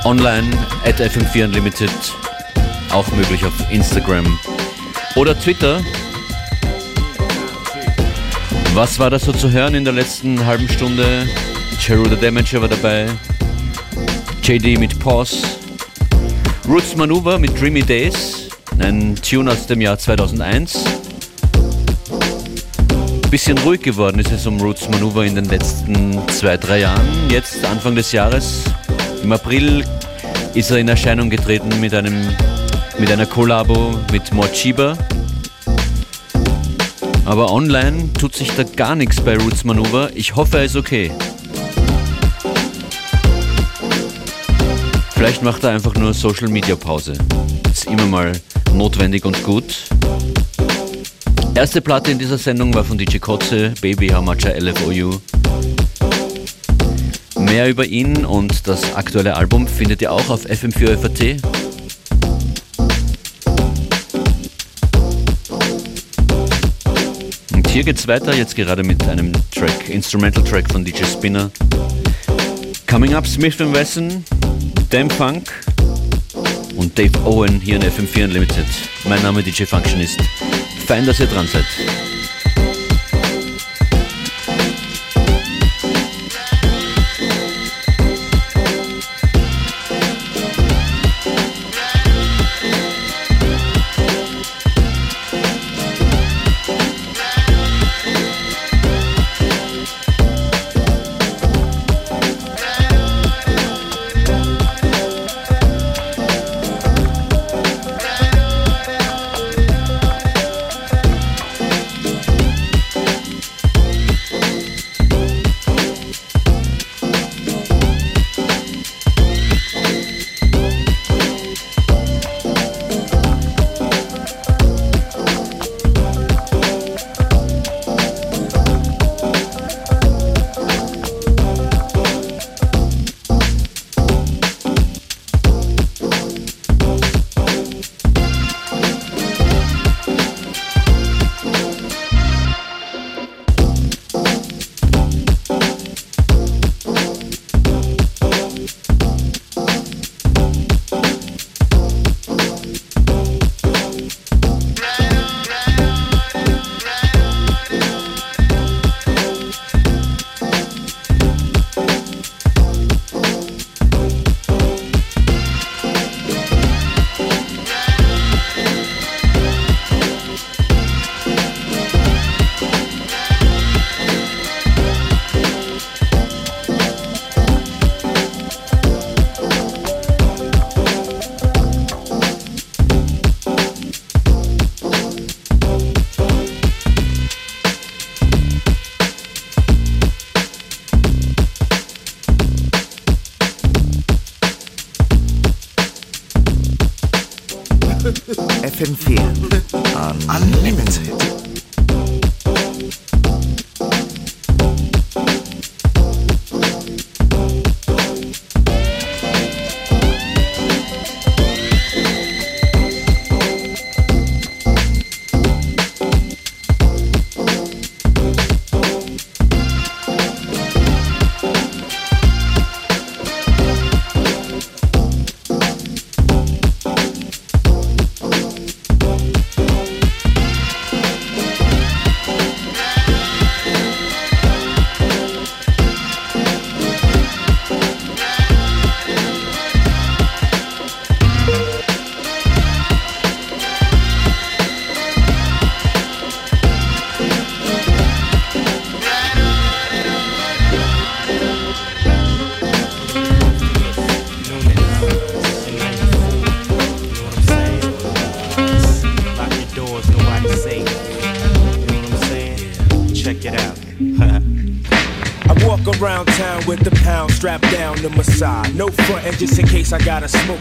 Online 0.04 0.56
at 0.86 0.98
FM4 1.00 1.44
Unlimited. 1.44 1.90
Auch 2.92 3.06
möglich 3.12 3.44
auf 3.44 3.52
Instagram 3.70 4.24
oder 5.16 5.38
Twitter. 5.38 5.82
Was 8.76 8.98
war 8.98 9.08
da 9.08 9.18
so 9.18 9.32
zu 9.32 9.50
hören 9.50 9.74
in 9.74 9.84
der 9.84 9.94
letzten 9.94 10.44
halben 10.44 10.68
Stunde? 10.68 11.26
Cheru 11.80 12.04
the 12.10 12.14
Damager 12.14 12.60
war 12.60 12.68
dabei. 12.68 13.06
JD 14.42 14.78
mit 14.78 14.98
Pause. 14.98 15.38
Roots 16.68 16.94
Maneuver 16.94 17.38
mit 17.38 17.58
Dreamy 17.58 17.80
Days, 17.80 18.50
ein 18.78 19.16
Tune 19.16 19.50
aus 19.50 19.66
dem 19.66 19.80
Jahr 19.80 19.96
2001. 19.96 20.84
Bisschen 23.30 23.56
ruhig 23.60 23.80
geworden 23.80 24.18
ist 24.18 24.30
es 24.30 24.46
um 24.46 24.60
Roots 24.60 24.90
Maneuver 24.90 25.24
in 25.24 25.36
den 25.36 25.46
letzten 25.46 26.20
zwei, 26.28 26.58
drei 26.58 26.80
Jahren. 26.80 27.08
Jetzt, 27.30 27.64
Anfang 27.64 27.94
des 27.94 28.12
Jahres, 28.12 28.64
im 29.22 29.32
April, 29.32 29.86
ist 30.52 30.70
er 30.70 30.76
in 30.76 30.88
Erscheinung 30.88 31.30
getreten 31.30 31.80
mit, 31.80 31.94
einem, 31.94 32.28
mit 32.98 33.10
einer 33.10 33.24
Kollabo 33.24 33.98
mit 34.12 34.34
Mochiba. 34.34 34.98
Aber 37.26 37.52
online 37.52 38.12
tut 38.12 38.36
sich 38.36 38.52
da 38.52 38.62
gar 38.62 38.94
nichts 38.94 39.20
bei 39.20 39.36
Roots 39.36 39.64
Maneuver. 39.64 40.10
Ich 40.14 40.36
hoffe, 40.36 40.58
er 40.58 40.64
ist 40.64 40.76
okay. 40.76 41.10
Vielleicht 45.10 45.42
macht 45.42 45.64
er 45.64 45.70
einfach 45.70 45.94
nur 45.96 46.14
Social 46.14 46.46
Media 46.46 46.76
Pause. 46.76 47.14
Ist 47.68 47.86
immer 47.86 48.06
mal 48.06 48.32
notwendig 48.72 49.24
und 49.24 49.42
gut. 49.42 49.64
Erste 51.56 51.80
Platte 51.80 52.12
in 52.12 52.18
dieser 52.20 52.38
Sendung 52.38 52.72
war 52.72 52.84
von 52.84 52.96
DJ 52.96 53.18
Kotze, 53.18 53.74
Baby 53.80 54.08
How 54.08 54.24
Much 54.24 54.44
I 54.44 54.60
LFO 54.60 54.92
You. 54.92 55.10
Mehr 57.40 57.68
über 57.68 57.86
ihn 57.86 58.24
und 58.24 58.68
das 58.68 58.94
aktuelle 58.94 59.34
Album 59.34 59.66
findet 59.66 60.00
ihr 60.00 60.12
auch 60.12 60.30
auf 60.30 60.46
FM4FAT. 60.46 61.42
Und 61.42 61.55
hier 67.76 67.84
geht's 67.84 68.08
weiter, 68.08 68.34
jetzt 68.34 68.56
gerade 68.56 68.82
mit 68.82 69.06
einem 69.06 69.32
Track, 69.50 69.90
Instrumental 69.90 70.42
Track 70.42 70.72
von 70.72 70.82
DJ 70.82 71.04
Spinner. 71.04 71.50
Coming 72.86 73.12
up 73.12 73.26
Smith 73.26 73.58
Wesson, 73.58 74.24
Damn 74.88 75.10
Funk 75.10 75.52
und 76.78 76.98
Dave 76.98 77.12
Owen 77.26 77.60
hier 77.60 77.76
in 77.76 77.82
FM4 77.82 78.24
Unlimited. 78.24 78.64
Mein 79.04 79.20
Name 79.20 79.42
DJ 79.42 79.64
Functionist. 79.64 80.18
Fein, 80.86 81.04
dass 81.04 81.20
ihr 81.20 81.26
dran 81.26 81.46
seid. 81.46 81.66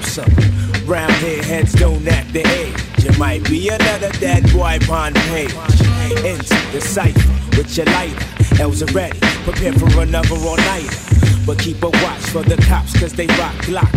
Something. 0.06 0.86
Round 0.86 1.14
here, 1.14 1.43
heads 1.43 1.74
don't 1.74 2.08
act 2.08 2.34
the 2.34 2.47
age. 2.47 3.06
It 3.06 3.18
might 3.18 3.43
be 3.49 3.70
another 3.70 4.12
dead 4.20 4.43
boy 4.53 4.80
on 4.91 5.14
page. 5.14 5.53
Into 6.24 6.58
the 6.72 6.82
cipher 6.82 7.58
with 7.58 7.76
your 7.76 7.86
lighter. 7.88 8.62
L's 8.62 8.82
are 8.82 8.93
ready, 8.93 9.20
prepare 9.43 9.74
for 9.74 10.01
another 10.01 10.36
all 10.36 10.58
nighter. 10.58 10.97
But 11.45 11.60
keep 11.60 11.84
a 11.84 11.89
watch 11.89 12.22
for 12.34 12.43
the 12.43 12.58
cops, 12.68 12.99
cause 12.99 13.14
they 13.14 13.28
rock 13.28 13.56
glocks. 13.66 13.95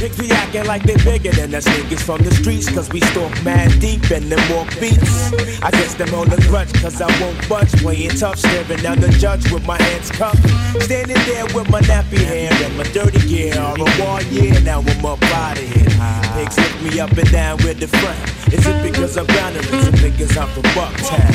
Pigs 0.00 0.16
be 0.16 0.30
acting 0.30 0.64
like 0.64 0.82
they 0.84 0.96
bigger 1.04 1.30
than 1.30 1.54
us 1.54 1.66
niggas 1.66 2.00
from 2.00 2.22
the 2.22 2.30
streets, 2.34 2.70
cause 2.70 2.88
we 2.88 3.00
stalk 3.12 3.30
mad 3.44 3.68
deep 3.80 4.10
and 4.10 4.32
them 4.32 4.40
walk 4.50 4.66
beats. 4.80 5.30
I 5.62 5.70
guess 5.70 5.92
them 5.92 6.14
on 6.14 6.30
the 6.30 6.40
grudge, 6.48 6.72
cause 6.80 7.02
I 7.02 7.20
won't 7.20 7.36
budge. 7.50 7.70
Playing 7.82 8.16
tough, 8.16 8.38
staring 8.38 8.80
down 8.80 8.98
the 8.98 9.10
judge 9.10 9.52
with 9.52 9.66
my 9.66 9.76
hands 9.76 10.10
cupped. 10.10 10.40
Standing 10.84 11.20
there 11.28 11.44
with 11.52 11.68
my 11.68 11.82
nappy 11.82 12.16
hair 12.16 12.50
and 12.50 12.78
my 12.78 12.84
dirty 12.84 13.20
gear. 13.28 13.60
All 13.60 13.76
a 13.76 13.84
war 14.00 14.22
year, 14.32 14.58
now 14.62 14.80
I'm 14.80 15.04
up 15.04 15.22
out 15.36 15.58
of 15.58 15.68
here. 15.68 15.92
Pigs 16.32 16.56
look 16.56 16.80
me 16.80 16.98
up 16.98 17.12
and 17.12 17.30
down 17.30 17.58
with 17.58 17.78
the 17.78 17.88
front. 17.88 18.16
Is 18.54 18.66
it 18.66 18.82
because 18.82 19.18
I'm 19.18 19.26
bound 19.26 19.56
to 19.56 19.62
some 19.84 20.00
niggas 20.00 20.34
I'm 20.40 20.48
from 20.48 20.64
Bucktown? 20.72 21.28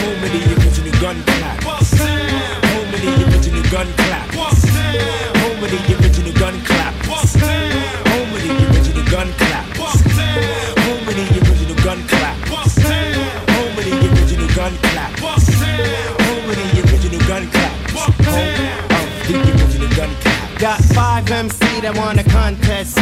Home 0.00 0.24
of 0.24 0.32
the 0.32 0.40
original 0.64 0.98
gun 0.98 1.22
clap. 1.24 1.62
Home 2.72 2.88
of 2.88 3.00
the 3.04 3.36
original 3.36 3.62
gun 3.70 3.86
clap 4.00 4.32
of 5.64 5.86
the 5.86 5.94
original 5.96 6.32
gun 6.34 6.60
clappers. 7.22 8.02
Home 8.10 8.32
of 8.34 8.42
the 8.42 8.50
original 8.70 9.04
gun 9.10 9.32
clappers. 9.38 10.02
Home 10.82 11.08
of 11.08 11.14
the 11.14 11.24
original 11.38 11.76
gun 11.84 12.02
clappers. 12.08 12.74
Home 13.52 13.78
of 13.78 13.84
the 13.84 13.92
original 14.10 14.48
gun 14.54 14.72
clappers. 14.78 15.46
Home 16.26 16.50
of 16.50 16.56
the 16.56 16.66
original 16.82 17.20
gun 17.26 17.44
clappers. 17.50 18.26
Home 18.26 18.54
of 18.90 19.08
the 19.28 19.34
original 19.52 19.90
gun 19.96 20.10
clappers. 20.20 20.60
Got 20.60 20.80
five 20.94 21.30
MC 21.30 21.80
that 21.80 21.96
wanna 21.96 22.24
contest. 22.24 22.98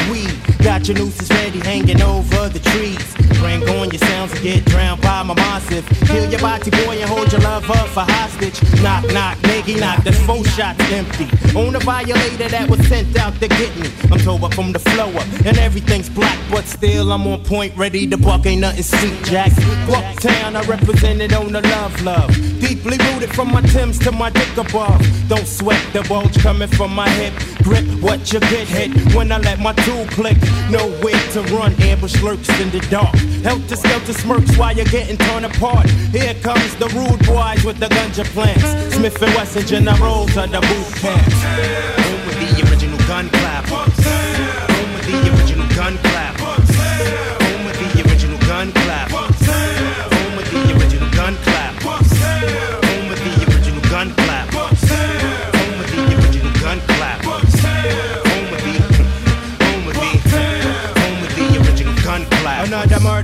Got 0.81 0.89
your 0.89 0.97
nooses 0.97 1.29
ready 1.29 1.59
hanging 1.59 2.01
over 2.01 2.49
the 2.49 2.59
trees. 2.59 3.15
Bring 3.39 3.63
on 3.69 3.91
your 3.91 3.99
sounds 3.99 4.33
and 4.33 4.43
get 4.43 4.65
drowned 4.65 5.03
by 5.03 5.23
my 5.23 5.35
massive. 5.35 5.87
Kill 6.07 6.31
your 6.31 6.41
body 6.41 6.71
boy 6.71 6.97
and 6.97 7.11
hold 7.11 7.31
your 7.31 7.43
love 7.43 7.71
up 7.71 7.87
for 7.89 8.01
hostage. 8.01 8.63
Knock, 8.81 9.05
knock, 9.13 9.37
nigga, 9.41 9.79
knock, 9.79 10.03
that's 10.05 10.19
four 10.25 10.43
shots 10.43 10.81
empty. 10.91 11.29
On 11.55 11.77
a 11.77 11.81
violator 11.81 12.49
that 12.49 12.71
was 12.71 12.81
sent 12.89 13.15
out 13.19 13.35
to 13.41 13.49
get 13.49 13.77
me. 13.77 13.91
I'm 14.11 14.21
told 14.21 14.43
up 14.43 14.55
from 14.55 14.73
the 14.73 14.79
flow 14.79 15.11
up, 15.11 15.27
and 15.45 15.59
everything's 15.59 16.09
black, 16.09 16.39
but 16.51 16.65
still 16.65 17.13
I'm 17.13 17.27
on 17.27 17.45
point, 17.45 17.77
ready 17.77 18.07
to 18.07 18.17
buck, 18.17 18.47
ain't 18.47 18.63
nothing 18.63 18.83
sweet, 18.83 19.23
Jack. 19.25 19.53
Bucktown, 19.87 20.57
I 20.57 20.63
represented 20.65 21.35
on 21.35 21.53
the 21.53 21.61
love, 21.61 22.03
love. 22.03 22.35
Deeply 22.59 22.97
rooted 23.13 23.35
from 23.35 23.53
my 23.53 23.61
Timbs 23.63 23.99
to 24.01 24.13
my 24.13 24.31
dick 24.31 24.57
above. 24.57 25.05
Don't 25.29 25.47
sweat 25.47 25.83
the 25.93 26.03
bulge 26.09 26.39
coming 26.39 26.69
from 26.69 26.95
my 26.95 27.09
hip. 27.11 27.35
Grip 27.63 27.85
what 28.01 28.33
you 28.33 28.41
get 28.41 28.67
hit 28.67 29.15
when 29.15 29.31
I 29.31 29.39
let 29.39 29.59
my 29.61 29.73
tool 29.73 30.07
click. 30.07 30.39
Nowhere 30.71 31.19
to 31.33 31.43
run, 31.55 31.75
ambush 31.83 32.23
lurks 32.23 32.49
in 32.61 32.71
the 32.71 32.79
dark. 32.91 33.15
Help 33.43 33.59
Helter 33.61 33.77
skelter 33.77 34.13
smirks 34.13 34.57
while 34.57 34.75
you're 34.75 34.85
getting 34.87 35.17
torn 35.17 35.45
apart. 35.45 35.91
Here 36.13 36.35
comes 36.35 36.77
the 36.77 36.87
rude 36.89 37.27
boys 37.27 37.65
with 37.65 37.79
the 37.79 37.87
gunja 37.87 38.25
plants. 38.27 38.95
Smith 38.95 39.21
and 39.21 39.35
Wesson 39.35 39.67
generals 39.67 40.37
of 40.37 40.51
the 40.53 40.61
boot 40.61 40.95
camp. 41.01 42.00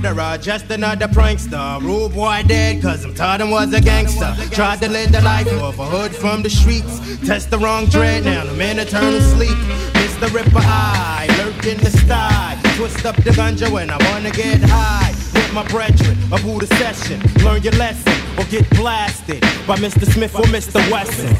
Murderer, 0.01 0.37
just 0.37 0.69
another 0.69 1.07
prankster. 1.07 1.81
Rude 1.81 2.13
boy 2.13 2.43
dead, 2.47 2.81
cause 2.81 3.03
I'm 3.03 3.13
taught 3.13 3.41
him 3.41 3.49
was 3.49 3.73
a 3.73 3.81
gangster. 3.81 4.35
Tried 4.51 4.79
to 4.81 4.89
live 4.89 5.11
the 5.11 5.21
life 5.21 5.51
of 5.53 5.79
a 5.79 5.85
hood 5.85 6.15
from 6.15 6.43
the 6.43 6.49
streets. 6.49 6.99
Test 7.25 7.49
the 7.49 7.57
wrong 7.57 7.85
dread, 7.85 8.25
now 8.25 8.41
I'm 8.41 8.61
in 8.61 8.79
eternal 8.79 9.21
sleep. 9.21 9.57
Mr. 9.93 10.33
Ripper 10.33 10.61
Eye, 10.61 11.27
lurk 11.39 11.65
in 11.65 11.77
the 11.83 11.89
sky. 11.89 12.59
Twist 12.75 13.05
up 13.05 13.15
the 13.17 13.31
ganja 13.31 13.71
when 13.71 13.89
I 13.89 13.97
wanna 14.11 14.31
get 14.31 14.61
high. 14.61 15.13
With 15.33 15.53
my 15.53 15.67
brethren, 15.67 16.17
of 16.31 16.41
who 16.41 16.59
the 16.59 16.67
session. 16.75 17.19
Learn 17.43 17.63
your 17.63 17.73
lesson 17.73 18.13
or 18.37 18.45
get 18.45 18.69
blasted 18.71 19.41
by 19.65 19.77
Mr. 19.77 20.05
Smith 20.11 20.35
or 20.35 20.45
Mr. 20.45 20.79
Wesson. 20.91 21.33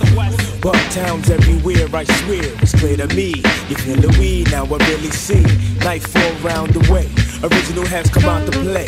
Bucktown's 0.61 1.29
everywhere, 1.29 1.87
I 1.93 2.03
swear. 2.03 2.49
It's 2.61 2.73
clear 2.73 2.97
to 2.97 3.07
me. 3.15 3.43
You 3.69 3.75
feel 3.75 3.97
the 3.97 4.15
weed, 4.19 4.51
now 4.51 4.65
I 4.65 4.77
really 4.89 5.11
see. 5.11 5.45
Nightfall 5.83 6.33
round 6.41 6.73
the 6.73 6.91
way. 6.91 7.26
Original 7.43 7.85
has 7.85 8.09
come 8.09 8.25
out 8.25 8.45
to 8.51 8.51
play. 8.59 8.85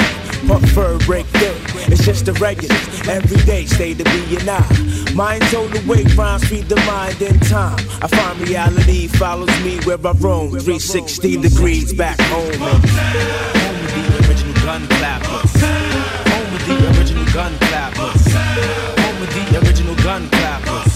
Pump 0.47 0.67
fur 0.69 0.97
break 0.99 1.31
day. 1.33 1.55
It's 1.91 2.03
just 2.03 2.25
the 2.25 2.33
regulars. 2.33 3.07
Every 3.07 3.37
day 3.45 3.65
stay 3.65 3.93
to 3.93 4.03
be 4.03 4.37
and 4.37 4.49
I. 4.49 5.13
Mind's 5.13 5.53
on 5.53 5.69
the 5.69 5.83
way, 5.87 6.03
rhymes 6.15 6.45
feed 6.47 6.67
the 6.67 6.77
mind 6.87 7.21
in 7.21 7.39
time. 7.41 7.77
I 8.01 8.07
find 8.07 8.39
reality 8.47 9.07
follows 9.07 9.53
me 9.63 9.77
where 9.85 9.99
I 10.03 10.11
roam. 10.13 10.49
360 10.49 11.37
degrees 11.37 11.93
back 11.93 12.19
home. 12.21 12.51
Home 12.57 12.75
of 12.75 13.91
the 13.93 14.27
original 14.27 14.53
gun 14.65 14.87
clappers. 14.97 15.53
Home 15.61 16.53
of 16.55 16.65
the 16.65 16.99
original 16.99 17.25
gun 17.33 17.53
clappers. 17.59 18.33
Home 18.33 19.21
of 19.21 19.29
the 19.29 19.59
original 19.59 19.95
gun 19.95 20.29
clappers. 20.29 20.95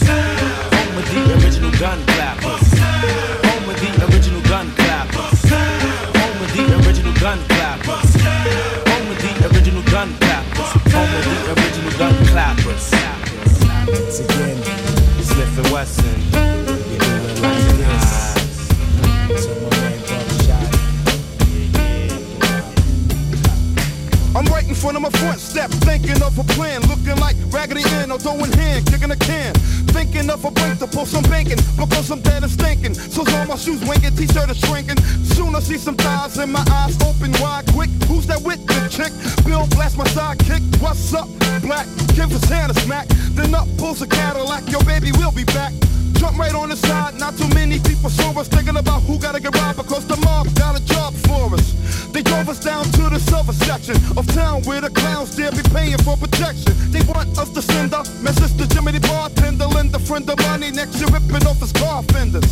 Home 0.74 0.98
of 0.98 1.06
the 1.14 1.46
original 1.46 1.72
gun 1.72 2.00
clappers. 2.02 2.13
Once 13.88 14.20
again, 14.20 14.64
Smith 15.22 15.58
and 15.58 15.74
Wesson. 15.74 16.63
Front 24.84 24.98
of 24.98 25.02
my 25.02 25.18
front 25.24 25.40
step, 25.40 25.72
thinking 25.88 26.22
of 26.22 26.38
a 26.38 26.44
plan, 26.44 26.82
looking 26.92 27.16
like 27.16 27.38
Raggedy 27.48 27.84
Ann, 27.96 28.12
although 28.12 28.44
in 28.44 28.52
hand, 28.52 28.86
kicking 28.86 29.12
a 29.12 29.16
can. 29.16 29.54
Thinking 29.96 30.30
of 30.30 30.44
a 30.44 30.52
break 30.52 30.78
to 30.80 30.88
pull 30.88 31.06
some 31.06 31.24
banking, 31.24 31.56
because 31.80 32.12
I'm 32.12 32.20
dead 32.20 32.44
and 32.44 32.52
stinking. 32.52 32.94
So 32.94 33.24
all 33.24 33.46
my 33.46 33.56
shoes 33.56 33.80
winking, 33.88 34.14
t-shirt 34.18 34.50
is 34.52 34.60
shrinking. 34.60 35.00
Soon 35.24 35.56
I 35.56 35.62
see 35.62 35.78
some 35.78 35.96
thighs 35.96 36.38
in 36.38 36.52
my 36.52 36.66
eyes 36.70 37.00
open 37.02 37.32
wide, 37.40 37.66
quick. 37.72 37.90
Who's 38.12 38.28
that 38.28 38.42
with 38.42 38.60
the 38.68 38.76
chick? 38.92 39.14
Bill 39.46 39.66
blast 39.68 39.98
my 39.98 40.04
sidekick. 40.04 40.62
What's 40.82 41.14
up, 41.14 41.30
black? 41.62 41.88
Give 42.14 42.30
his 42.30 42.44
hand 42.44 42.70
a 42.70 42.76
smack. 42.82 43.08
Then 43.40 43.56
up 43.56 43.70
pulls 43.78 44.02
a 44.02 44.08
Cadillac. 44.08 44.70
Yo, 44.70 44.84
baby, 44.84 45.14
we'll 45.14 45.32
be 45.32 45.46
back. 45.46 45.72
Jump 46.20 46.38
right 46.38 46.54
on 46.54 46.68
the 46.68 46.76
side, 46.76 47.16
not 47.20 47.38
too 47.38 47.48
many 47.56 47.80
people 47.80 48.10
saw 48.10 48.38
us 48.38 48.50
thinking 48.50 48.76
about 48.76 49.02
who 49.04 49.18
gotta 49.18 49.40
get 49.40 49.56
robbed 49.56 49.78
because 49.78 50.06
the 50.08 50.18
mob 50.18 50.54
got 50.56 50.78
a 50.78 50.84
job 50.86 51.14
for 51.24 51.53
us 52.50 52.60
down 52.60 52.84
to 52.84 53.10
the 53.10 53.20
silver 53.20 53.54
section 53.54 53.96
of 54.18 54.26
town 54.34 54.64
where 54.64 54.82
the 54.82 54.90
clowns 54.90 55.36
dare 55.36 55.52
be 55.52 55.62
paying 55.70 55.98
for 56.00 56.18
protection. 56.18 56.74
They 56.92 57.02
want 57.04 57.38
us 57.38 57.50
to 57.52 57.62
send 57.62 57.94
up 57.94 58.08
my 58.22 58.32
sister 58.32 58.66
Jimmy 58.68 58.92
the 58.94 59.00
bartender, 59.02 59.68
lend 59.68 59.94
a 59.96 60.00
friend 60.00 60.30
of 60.30 60.38
money 60.40 60.72
next 60.72 61.00
year 61.00 61.10
ripping 61.10 61.46
off 61.48 61.60
his 61.60 61.72
car 61.72 62.04
fenders. 62.04 62.44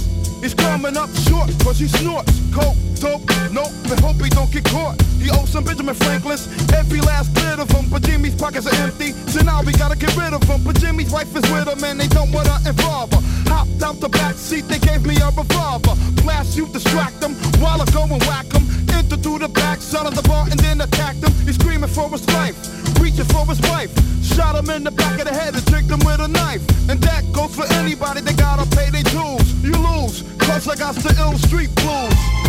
He's 0.42 0.54
coming 0.54 0.98
up 0.98 1.10
short 1.28 1.50
cause 1.64 1.80
he 1.80 1.88
snorts 1.88 2.42
coke, 2.54 2.78
dope, 3.00 3.22
nope, 3.52 3.72
and 3.90 4.00
hope 4.00 4.22
he 4.22 4.30
don't 4.30 4.52
get 4.52 4.66
caught. 4.66 5.02
He 5.20 5.30
owes 5.30 5.50
some 5.50 5.64
Benjamin 5.64 5.96
Franklin's, 5.96 6.48
every 6.74 7.02
last 7.02 7.34
bit 7.34 7.60
of 7.60 7.68
them, 7.70 7.86
but 7.90 8.04
Jimmy's 8.04 8.36
pockets 8.36 8.68
are 8.68 8.76
empty, 8.82 9.12
so 9.34 9.42
now 9.42 9.62
we 9.64 9.74
gotta 9.74 9.98
get 9.98 10.16
rid 10.16 10.34
of 10.34 10.44
him. 10.44 10.64
But 10.64 10.80
Jimmy's 10.80 11.12
wife 11.12 11.36
is 11.36 11.46
with 11.52 11.68
him 11.68 11.84
and 11.84 12.00
they 12.00 12.08
don't 12.08 12.32
wanna 12.32 12.58
involve 12.66 13.14
her. 13.14 13.22
Hopped 13.50 13.82
out 13.84 14.00
the 14.00 14.10
back 14.10 14.36
seat, 14.36 14.68
they 14.68 14.80
gave 14.80 15.06
me 15.06 15.16
a 15.18 15.28
revolver. 15.28 15.96
Blast 16.24 16.58
you, 16.58 16.68
distract 16.68 17.20
them, 17.20 17.34
while 17.62 17.82
I 17.82 17.86
go 17.92 18.04
and 18.04 18.22
whack 18.24 18.48
them. 18.50 18.81
Enter 18.94 19.18
through 19.18 19.40
the 19.40 19.48
back, 19.48 19.80
side 19.82 20.06
of 20.06 20.16
the 20.16 20.24
bar, 20.24 20.48
and 20.50 20.60
then 20.60 20.82
attacked 20.82 21.24
him. 21.24 21.32
He's 21.46 21.56
screaming 21.56 21.90
for 21.90 22.10
his 22.10 22.26
life, 22.30 22.56
reaching 23.00 23.26
for 23.26 23.46
his 23.46 23.62
wife. 23.62 23.92
Shot 24.24 24.56
him 24.56 24.70
in 24.70 24.84
the 24.84 24.92
back 24.92 25.20
of 25.20 25.26
the 25.28 25.34
head 25.34 25.54
and 25.56 25.66
tricked 25.68 25.90
him 25.90 26.00
with 26.06 26.20
a 26.20 26.28
knife. 26.28 26.62
And 26.90 27.02
that 27.02 27.24
goes 27.34 27.56
for 27.56 27.66
anybody 27.74 28.22
that 28.22 28.38
gotta 28.38 28.66
pay 28.76 28.90
their 28.90 29.04
dues. 29.04 29.64
You 29.64 29.74
lose, 29.74 30.24
cause 30.40 30.68
I 30.68 30.76
got 30.76 30.96
the 30.96 31.16
ill 31.20 31.38
street 31.38 31.74
blues. 31.76 32.41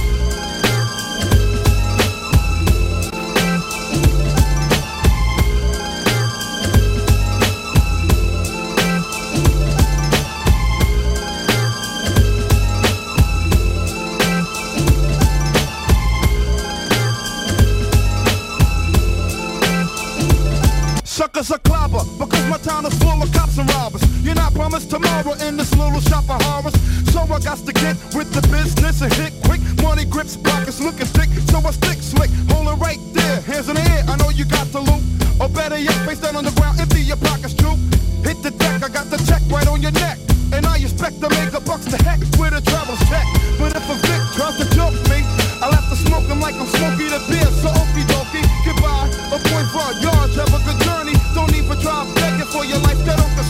Suckers 21.34 21.50
are 21.50 21.58
clobber 21.60 22.04
because 22.18 22.44
my 22.50 22.58
town 22.58 22.84
is 22.84 22.92
full 23.00 23.22
of 23.22 23.32
cops 23.32 23.56
and 23.56 23.66
robbers. 23.72 24.04
You're 24.22 24.34
not 24.34 24.52
promised 24.52 24.90
tomorrow 24.90 25.32
in 25.40 25.56
this 25.56 25.74
little 25.74 26.00
shop 26.00 26.28
of 26.28 26.36
horrors. 26.44 26.76
So 27.08 27.20
I 27.24 27.40
got 27.40 27.56
to 27.64 27.72
get 27.72 27.96
with 28.12 28.28
the 28.36 28.44
business 28.52 29.00
and 29.00 29.10
hit 29.14 29.32
quick. 29.48 29.60
Money 29.80 30.04
grips, 30.04 30.36
pockets 30.36 30.78
looking 30.78 31.08
thick, 31.08 31.30
so 31.48 31.64
I 31.64 31.70
stick 31.70 32.04
slick. 32.04 32.28
Hold 32.52 32.68
it 32.68 32.76
right 32.84 33.00
there, 33.14 33.40
hands 33.48 33.70
in 33.70 33.76
the 33.76 33.84
air. 33.96 34.04
I 34.08 34.16
know 34.16 34.28
you 34.28 34.44
got 34.44 34.68
the 34.76 34.80
loot. 34.80 35.00
Or 35.40 35.48
better 35.48 35.78
yet, 35.78 35.96
face 36.04 36.20
down 36.20 36.36
on 36.36 36.44
the 36.44 36.52
ground, 36.52 36.78
empty 36.78 37.00
your 37.00 37.16
pockets 37.16 37.54
true. 37.54 37.80
Hit 38.20 38.42
the 38.44 38.50
deck, 38.50 38.84
I 38.84 38.92
got 38.92 39.08
the 39.08 39.16
check 39.24 39.40
right 39.48 39.66
on 39.68 39.80
your 39.80 39.92
neck. 39.92 40.18
And 40.52 40.66
I 40.66 40.76
expect 40.76 41.16
to 41.24 41.30
make 41.32 41.56
a 41.56 41.64
bucks 41.64 41.88
to 41.88 41.96
heck 42.04 42.20
with 42.36 42.52
a 42.52 42.60
travel 42.60 42.96
check. 43.08 43.24
But 43.56 43.72
if 43.72 43.88
a 43.88 43.96
Vic 44.04 44.20
tries 44.36 44.60
to 44.60 44.68
jump 44.76 44.92
me, 45.08 45.24
I'll 45.64 45.72
have 45.72 45.88
to 45.88 45.96
smoke 45.96 46.28
him 46.28 46.44
like 46.44 46.60
I'm 46.60 46.68
smoking 46.68 47.08
the 47.08 47.24
beer. 47.24 47.48
So 47.64 47.72
okie 47.72 48.04
dokie, 48.04 48.44
goodbye. 48.68 49.08
A 49.32 49.40
point 49.48 49.68
for 49.72 49.88
yards, 50.04 50.36
have 50.36 50.52
a 50.52 50.60
good 50.60 50.71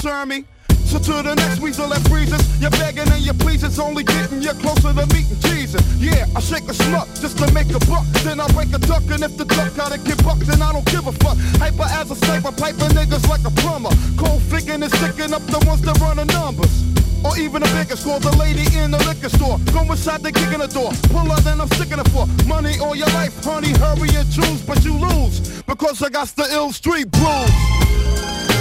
concern 0.03 0.29
me. 0.29 0.45
So 0.83 0.99
to 0.99 1.23
the 1.23 1.35
next 1.37 1.61
weasel 1.61 1.87
that 1.91 2.03
freezes, 2.11 2.43
you're 2.61 2.75
begging 2.75 3.07
and 3.07 3.23
you 3.23 3.33
please, 3.35 3.63
it's 3.63 3.79
only 3.79 4.03
getting 4.03 4.43
you 4.43 4.51
closer 4.59 4.91
to 4.91 5.07
meeting 5.15 5.39
Jesus. 5.39 5.79
Yeah, 6.03 6.27
I 6.35 6.41
shake 6.41 6.67
a 6.67 6.75
schmuck 6.75 7.07
just 7.23 7.39
to 7.39 7.47
make 7.55 7.71
a 7.71 7.79
buck, 7.87 8.03
then 8.27 8.41
I 8.41 8.51
break 8.51 8.75
a 8.75 8.83
duck, 8.83 9.07
and 9.15 9.23
if 9.23 9.37
the 9.39 9.45
duck 9.45 9.71
gotta 9.77 9.99
get 10.03 10.19
bucked, 10.25 10.43
then 10.51 10.61
I 10.61 10.73
don't 10.73 10.85
give 10.91 11.07
a 11.07 11.13
fuck. 11.23 11.39
Hyper 11.63 11.87
as 11.87 12.11
a 12.11 12.17
sniper, 12.17 12.51
piping 12.51 12.91
niggas 12.99 13.29
like 13.31 13.47
a 13.47 13.53
plumber. 13.63 13.95
Cold 14.19 14.43
thinking 14.51 14.83
and 14.83 14.91
sticking 14.91 15.33
up 15.33 15.47
the 15.47 15.63
ones 15.71 15.83
that 15.83 15.95
run 16.03 16.17
the 16.17 16.27
numbers. 16.27 16.75
Or 17.23 17.39
even 17.39 17.63
a 17.63 17.71
bigger 17.71 17.95
score, 17.95 18.19
the 18.19 18.35
lady 18.35 18.67
in 18.75 18.91
the 18.91 18.99
liquor 19.07 19.31
store. 19.31 19.63
Go 19.71 19.87
inside 19.87 20.27
the 20.27 20.33
kick 20.33 20.51
in 20.51 20.59
the 20.59 20.67
door. 20.67 20.91
Pull 21.15 21.31
her, 21.31 21.41
then 21.47 21.61
I'm 21.63 21.71
sticking 21.79 22.03
it 22.03 22.09
for. 22.11 22.27
Money 22.51 22.75
or 22.83 22.97
your 22.97 23.13
life, 23.15 23.39
honey, 23.45 23.71
hurry 23.79 24.11
and 24.19 24.27
choose, 24.35 24.67
but 24.67 24.83
you 24.85 24.99
lose. 24.99 25.63
Because 25.63 26.03
I 26.03 26.11
got 26.11 26.27
the 26.35 26.51
ill 26.51 26.73
street 26.73 27.07
blues. 27.13 28.52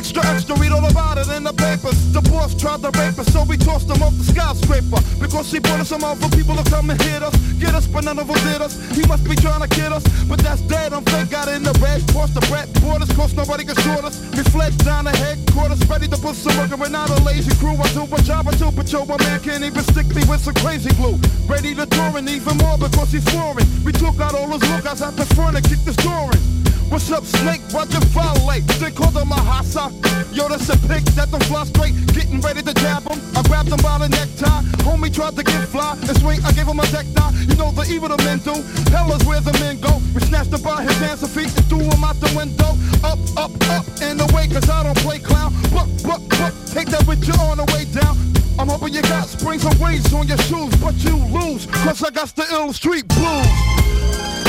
Extra, 0.00 0.24
extra, 0.32 0.56
read 0.56 0.72
all 0.72 0.88
about 0.88 1.18
it 1.18 1.28
in 1.28 1.44
the 1.44 1.52
papers. 1.52 1.92
The 2.16 2.22
boss 2.32 2.56
tried 2.56 2.80
to 2.80 2.88
rape 2.96 3.20
us, 3.20 3.28
so 3.36 3.44
we 3.44 3.58
tossed 3.58 3.84
him 3.84 4.00
off 4.00 4.16
the 4.16 4.24
skyscraper. 4.24 4.96
Because 5.20 5.52
she 5.52 5.60
brought 5.60 5.80
us 5.84 5.90
some 5.92 6.02
other 6.02 6.24
people 6.32 6.56
to 6.56 6.64
come 6.72 6.88
and 6.88 6.96
hit 7.02 7.22
us. 7.22 7.36
Get 7.60 7.74
us, 7.74 7.86
but 7.86 8.04
none 8.08 8.18
of 8.18 8.26
them 8.26 8.40
did 8.48 8.64
us. 8.64 8.80
He 8.96 9.04
must 9.04 9.28
be 9.28 9.36
trying 9.36 9.60
to 9.60 9.68
kid 9.68 9.92
us, 9.92 10.00
but 10.24 10.40
that's 10.40 10.62
dead. 10.62 10.94
I'm 10.94 11.04
fake, 11.04 11.28
got 11.28 11.48
in 11.48 11.62
the 11.62 11.76
red. 11.84 12.00
Crossed 12.16 12.32
the 12.32 12.40
bread 12.48 12.72
borders, 12.80 13.12
cause 13.12 13.36
nobody 13.36 13.62
can 13.62 13.76
short 13.84 14.08
us. 14.08 14.16
We 14.32 14.40
fled 14.48 14.72
down 14.88 15.04
the 15.04 15.12
headquarters, 15.12 15.84
ready 15.84 16.08
to 16.08 16.16
put 16.16 16.34
some 16.34 16.56
work, 16.56 16.72
and 16.72 16.80
we're 16.80 16.88
not 16.88 17.10
a 17.10 17.20
lazy 17.20 17.52
crew. 17.60 17.76
I 17.76 17.92
do 17.92 18.08
a 18.08 18.22
job, 18.24 18.48
I 18.48 18.56
do 18.56 18.72
patrol. 18.72 19.04
My 19.04 19.20
man 19.20 19.38
can't 19.44 19.62
even 19.62 19.84
stick 19.84 20.08
me 20.16 20.24
with 20.24 20.40
some 20.40 20.56
crazy 20.64 20.96
glue. 20.96 21.20
Ready 21.44 21.74
to 21.76 21.84
tour 21.84 22.16
and 22.16 22.24
even 22.24 22.56
more 22.56 22.78
because 22.80 23.12
he's 23.12 23.28
foreign. 23.28 23.68
We 23.84 23.92
took 23.92 24.16
out 24.16 24.32
all 24.32 24.48
his 24.48 24.64
lookouts 24.64 25.02
out 25.02 25.12
the 25.20 25.28
front 25.36 25.60
and 25.60 25.64
kicked 25.68 25.84
the 25.84 25.92
door 26.00 26.32
in. 26.32 26.59
What's 26.90 27.08
up, 27.12 27.24
Snake? 27.24 27.60
Roger 27.72 28.00
violate. 28.10 28.66
They 28.82 28.90
called 28.90 29.14
him 29.14 29.30
a 29.30 29.38
hassa. 29.38 29.94
Yo, 30.34 30.48
that's 30.48 30.68
a 30.70 30.76
pick 30.88 31.04
that 31.14 31.30
don't 31.30 31.42
fly 31.44 31.62
straight. 31.62 31.94
Getting 32.08 32.40
ready 32.40 32.62
to 32.62 32.74
jab 32.74 33.06
him. 33.06 33.20
I 33.36 33.42
grabbed 33.42 33.70
him 33.70 33.78
by 33.78 33.98
the 33.98 34.08
necktie. 34.08 34.62
Homie 34.82 35.14
tried 35.14 35.36
to 35.36 35.44
get 35.44 35.68
fly 35.68 35.94
and 35.94 36.18
swing. 36.18 36.40
I 36.44 36.50
gave 36.50 36.66
him 36.66 36.80
a 36.80 36.86
deck 36.90 37.06
tie. 37.14 37.30
You 37.46 37.54
know 37.54 37.70
the 37.70 37.86
evil 37.86 38.08
the 38.08 38.18
men 38.26 38.38
do. 38.42 38.58
Hell 38.90 39.14
is 39.14 39.24
where 39.24 39.40
the 39.40 39.52
men 39.62 39.78
go. 39.80 40.02
We 40.14 40.20
snatched 40.26 40.52
him 40.52 40.62
by 40.62 40.82
his 40.82 40.98
hands 40.98 41.22
and 41.22 41.30
feet 41.30 41.54
and 41.54 41.64
threw 41.70 41.78
him 41.78 42.02
out 42.02 42.18
the 42.18 42.34
window. 42.34 42.74
Up, 43.06 43.22
up, 43.38 43.54
up 43.70 43.86
and 44.02 44.20
away, 44.20 44.48
cause 44.48 44.68
I 44.68 44.82
don't 44.82 44.98
play 44.98 45.20
clown. 45.20 45.54
Buck, 45.70 45.86
buck, 46.02 46.22
buck. 46.42 46.54
Take 46.74 46.90
that 46.90 47.06
with 47.06 47.22
you 47.22 47.34
on 47.38 47.58
the 47.58 47.70
way 47.70 47.86
down. 47.94 48.18
I'm 48.58 48.66
hoping 48.66 48.94
you 48.94 49.02
got 49.02 49.28
springs 49.28 49.64
and 49.64 49.78
waves 49.78 50.12
on 50.12 50.26
your 50.26 50.42
shoes, 50.50 50.74
but 50.82 50.98
you 51.06 51.16
lose, 51.30 51.66
cause 51.86 52.02
I 52.02 52.10
got 52.10 52.34
the 52.34 52.46
ill 52.50 52.72
street 52.72 53.06
blues. 53.06 54.39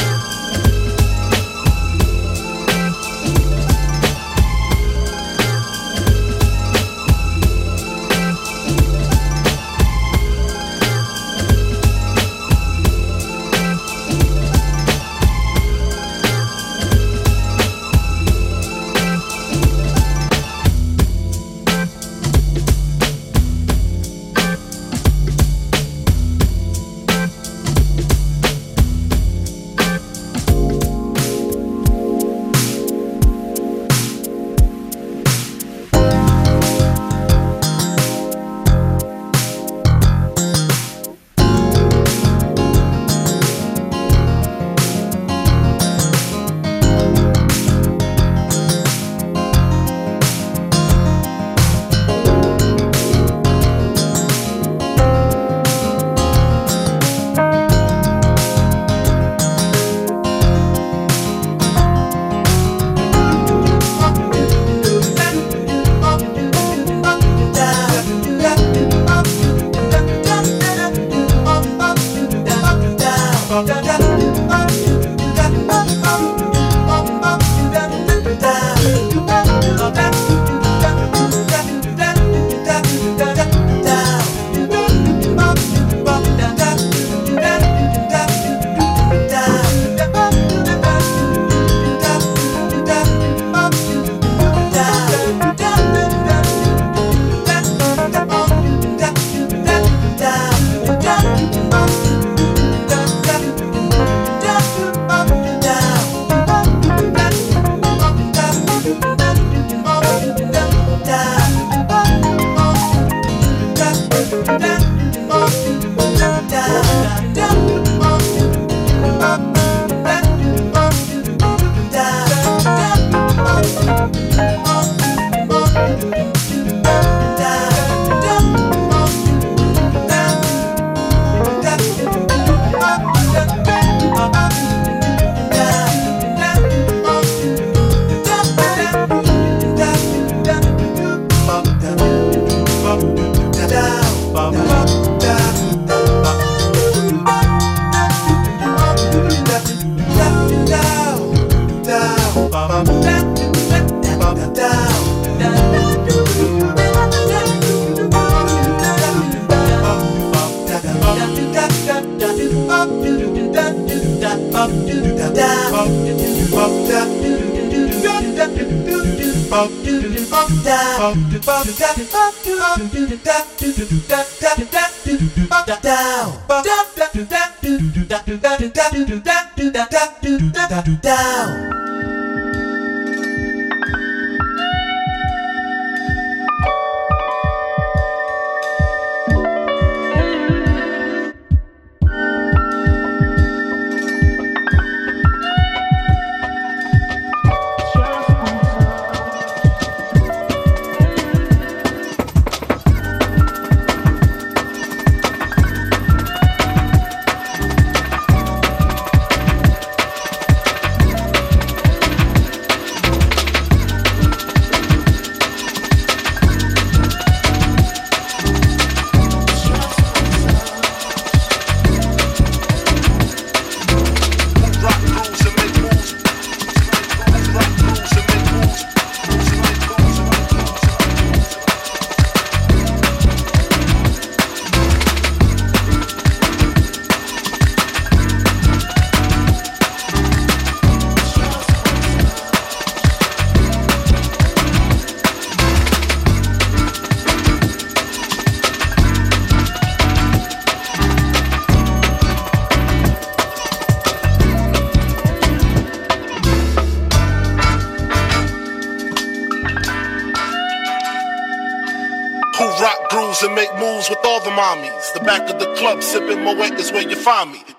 Sipping 266.11 266.43
Moet 266.43 266.77
is 266.77 266.91
where 266.91 267.07
you 267.07 267.15
find 267.15 267.53
me. 267.53 267.70